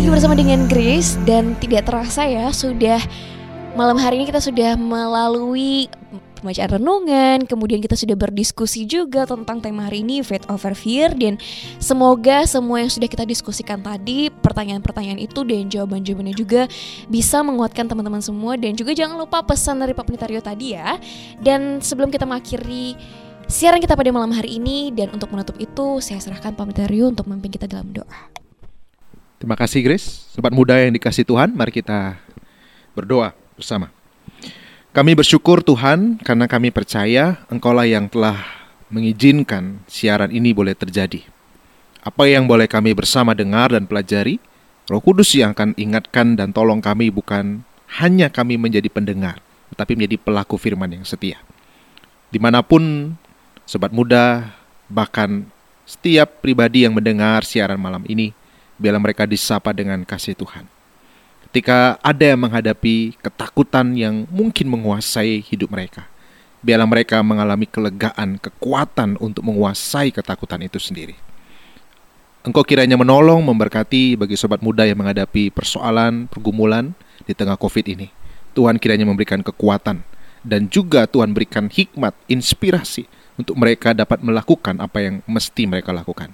[0.00, 3.04] lagi bersama dengan Grace dan tidak terasa ya sudah
[3.76, 5.92] malam hari ini kita sudah melalui
[6.40, 11.36] pembacaan renungan, kemudian kita sudah berdiskusi juga tentang tema hari ini Faith over Fear dan
[11.76, 16.64] semoga semua yang sudah kita diskusikan tadi pertanyaan-pertanyaan itu dan jawaban-jawabannya juga
[17.12, 20.96] bisa menguatkan teman-teman semua dan juga jangan lupa pesan dari Pak Penitario tadi ya.
[21.44, 22.96] Dan sebelum kita mengakhiri
[23.52, 27.28] siaran kita pada malam hari ini dan untuk menutup itu saya serahkan Pak Penitario untuk
[27.28, 28.39] memimpin kita dalam doa.
[29.40, 31.56] Terima kasih Grace, sobat muda yang dikasih Tuhan.
[31.56, 32.20] Mari kita
[32.92, 33.88] berdoa bersama.
[34.92, 38.36] Kami bersyukur Tuhan karena kami percaya Engkaulah yang telah
[38.92, 41.24] mengizinkan siaran ini boleh terjadi.
[42.04, 44.36] Apa yang boleh kami bersama dengar dan pelajari,
[44.92, 47.64] Roh Kudus yang akan ingatkan dan tolong kami bukan
[47.96, 49.40] hanya kami menjadi pendengar,
[49.72, 51.40] tetapi menjadi pelaku firman yang setia.
[52.28, 53.16] Di mana pun
[53.64, 54.52] sobat muda,
[54.92, 55.48] bahkan
[55.88, 58.36] setiap pribadi yang mendengar siaran malam ini,
[58.80, 60.64] biarlah mereka disapa dengan kasih Tuhan.
[61.50, 66.08] Ketika ada yang menghadapi ketakutan yang mungkin menguasai hidup mereka,
[66.64, 71.14] biarlah mereka mengalami kelegaan, kekuatan untuk menguasai ketakutan itu sendiri.
[72.40, 76.96] Engkau kiranya menolong, memberkati bagi sobat muda yang menghadapi persoalan, pergumulan
[77.28, 78.08] di tengah COVID ini.
[78.56, 80.00] Tuhan kiranya memberikan kekuatan
[80.40, 83.04] dan juga Tuhan berikan hikmat, inspirasi
[83.36, 86.32] untuk mereka dapat melakukan apa yang mesti mereka lakukan.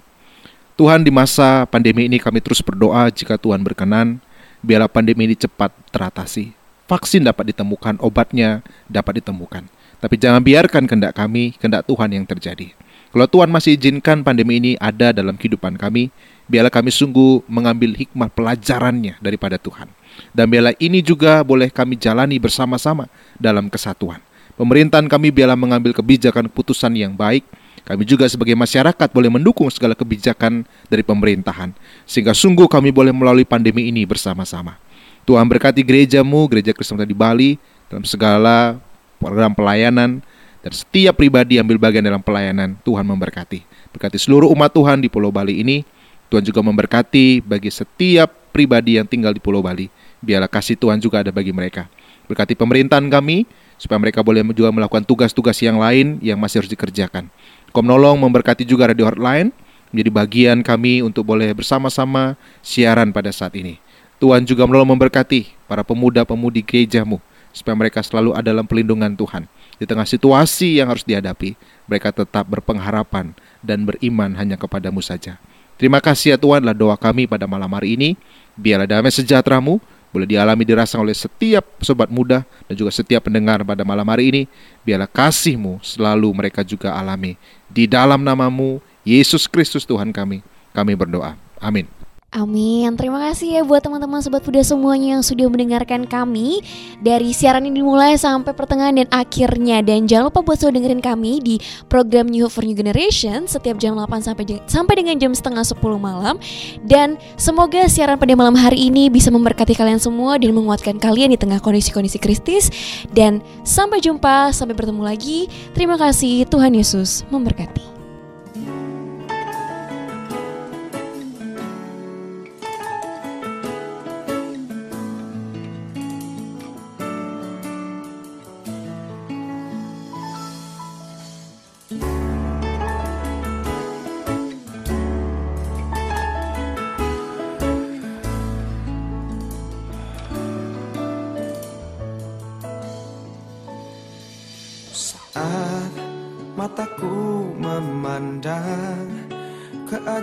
[0.77, 4.21] Tuhan di masa pandemi ini kami terus berdoa jika Tuhan berkenan,
[4.61, 6.53] biarlah pandemi ini cepat teratasi.
[6.85, 9.65] Vaksin dapat ditemukan, obatnya dapat ditemukan.
[9.97, 12.77] Tapi jangan biarkan kehendak kami, kehendak Tuhan yang terjadi.
[13.09, 16.13] Kalau Tuhan masih izinkan pandemi ini ada dalam kehidupan kami,
[16.45, 19.89] biarlah kami sungguh mengambil hikmah pelajarannya daripada Tuhan.
[20.29, 23.09] Dan biarlah ini juga boleh kami jalani bersama-sama
[23.41, 24.21] dalam kesatuan.
[24.53, 27.41] Pemerintahan kami biarlah mengambil kebijakan keputusan yang baik,
[27.87, 31.71] kami juga sebagai masyarakat boleh mendukung segala kebijakan dari pemerintahan
[32.03, 34.75] sehingga sungguh kami boleh melalui pandemi ini bersama-sama.
[35.23, 37.55] Tuhan berkati gerejamu, gereja Kristen di Bali
[37.87, 38.75] dalam segala
[39.23, 40.19] program pelayanan
[40.59, 43.63] dan setiap pribadi ambil bagian dalam pelayanan Tuhan memberkati.
[43.95, 45.87] Berkati seluruh umat Tuhan di Pulau Bali ini.
[46.27, 49.87] Tuhan juga memberkati bagi setiap pribadi yang tinggal di Pulau Bali.
[50.19, 51.87] Biarlah kasih Tuhan juga ada bagi mereka.
[52.27, 53.47] Berkati pemerintahan kami
[53.79, 57.31] supaya mereka boleh juga melakukan tugas-tugas yang lain yang masih harus dikerjakan.
[57.71, 59.51] Kau menolong memberkati juga Radio Hotline
[59.91, 63.79] menjadi bagian kami untuk boleh bersama-sama siaran pada saat ini.
[64.17, 67.21] Tuhan juga menolong memberkati para pemuda-pemudi gerejamu
[67.53, 69.45] supaya mereka selalu ada dalam pelindungan Tuhan.
[69.77, 71.53] Di tengah situasi yang harus dihadapi,
[71.85, 75.37] mereka tetap berpengharapan dan beriman hanya kepadamu saja.
[75.77, 78.17] Terima kasih ya Tuhan, lah doa kami pada malam hari ini.
[78.57, 79.77] Biarlah damai sejahteramu
[80.13, 84.43] boleh dialami dirasakan oleh setiap sobat muda dan juga setiap pendengar pada malam hari ini.
[84.87, 87.35] Biarlah kasihmu selalu mereka juga alami.
[87.67, 90.39] Di dalam namamu, Yesus Kristus Tuhan kami,
[90.71, 91.35] kami berdoa.
[91.59, 91.96] Amin.
[92.27, 92.91] Amin.
[92.99, 96.59] Terima kasih ya buat teman-teman sobat muda semuanya yang sudah mendengarkan kami
[96.99, 99.79] dari siaran ini dimulai sampai pertengahan dan akhirnya.
[99.79, 101.55] Dan jangan lupa buat selalu dengerin kami di
[101.87, 105.79] program New Hope for New Generation setiap jam 8 sampai sampai dengan jam setengah 10
[105.95, 106.35] malam.
[106.83, 111.39] Dan semoga siaran pada malam hari ini bisa memberkati kalian semua dan menguatkan kalian di
[111.39, 112.67] tengah kondisi-kondisi kritis.
[113.15, 115.47] Dan sampai jumpa, sampai bertemu lagi.
[115.71, 116.43] Terima kasih.
[116.51, 117.96] Tuhan Yesus memberkati.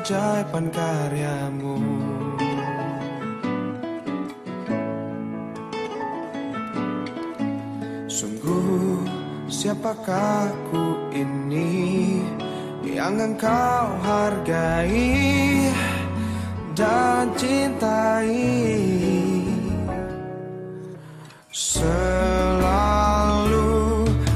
[0.05, 1.81] keajaiban karyamu.
[8.05, 9.01] Sungguh
[9.49, 12.21] siapakah ku ini
[12.85, 15.73] Yang engkau hargai
[16.77, 18.29] dan cintai?
[21.49, 22.93] Selalu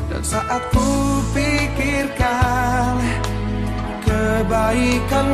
[0.08, 2.98] dan saat ku pikirkan
[4.02, 5.27] kebaikan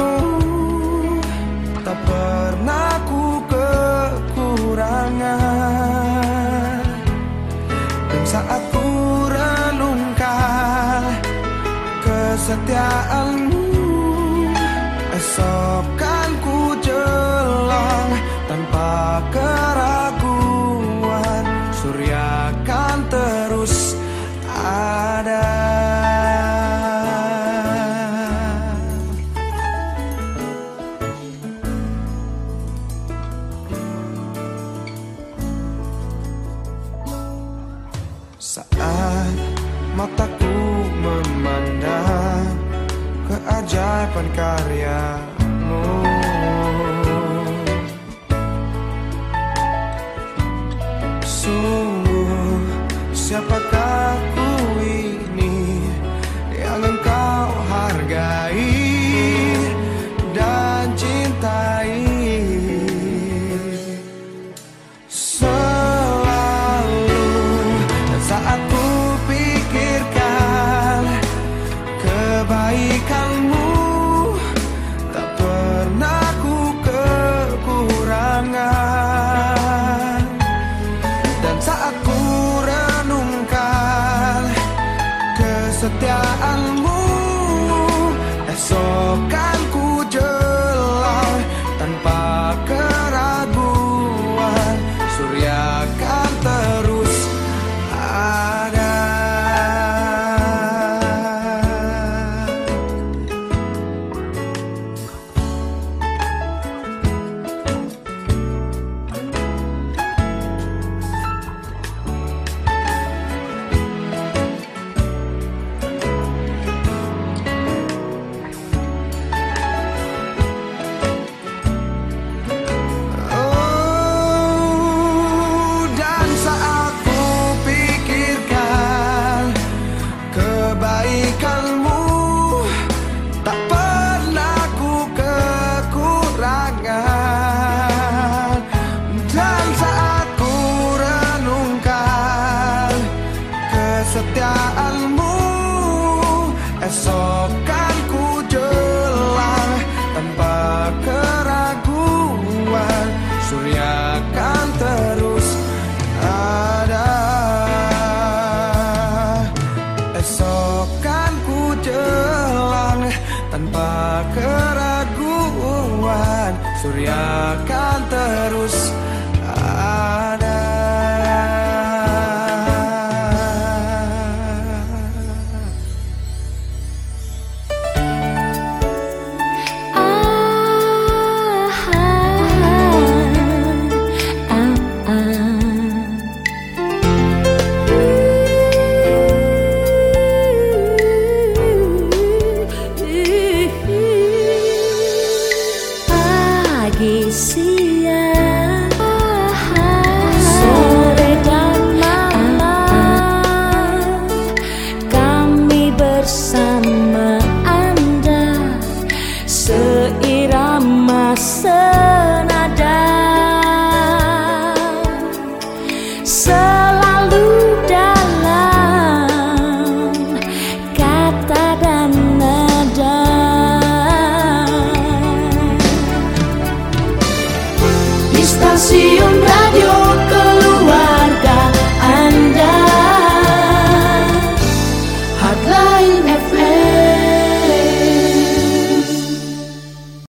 [72.44, 73.63] kebaikanmu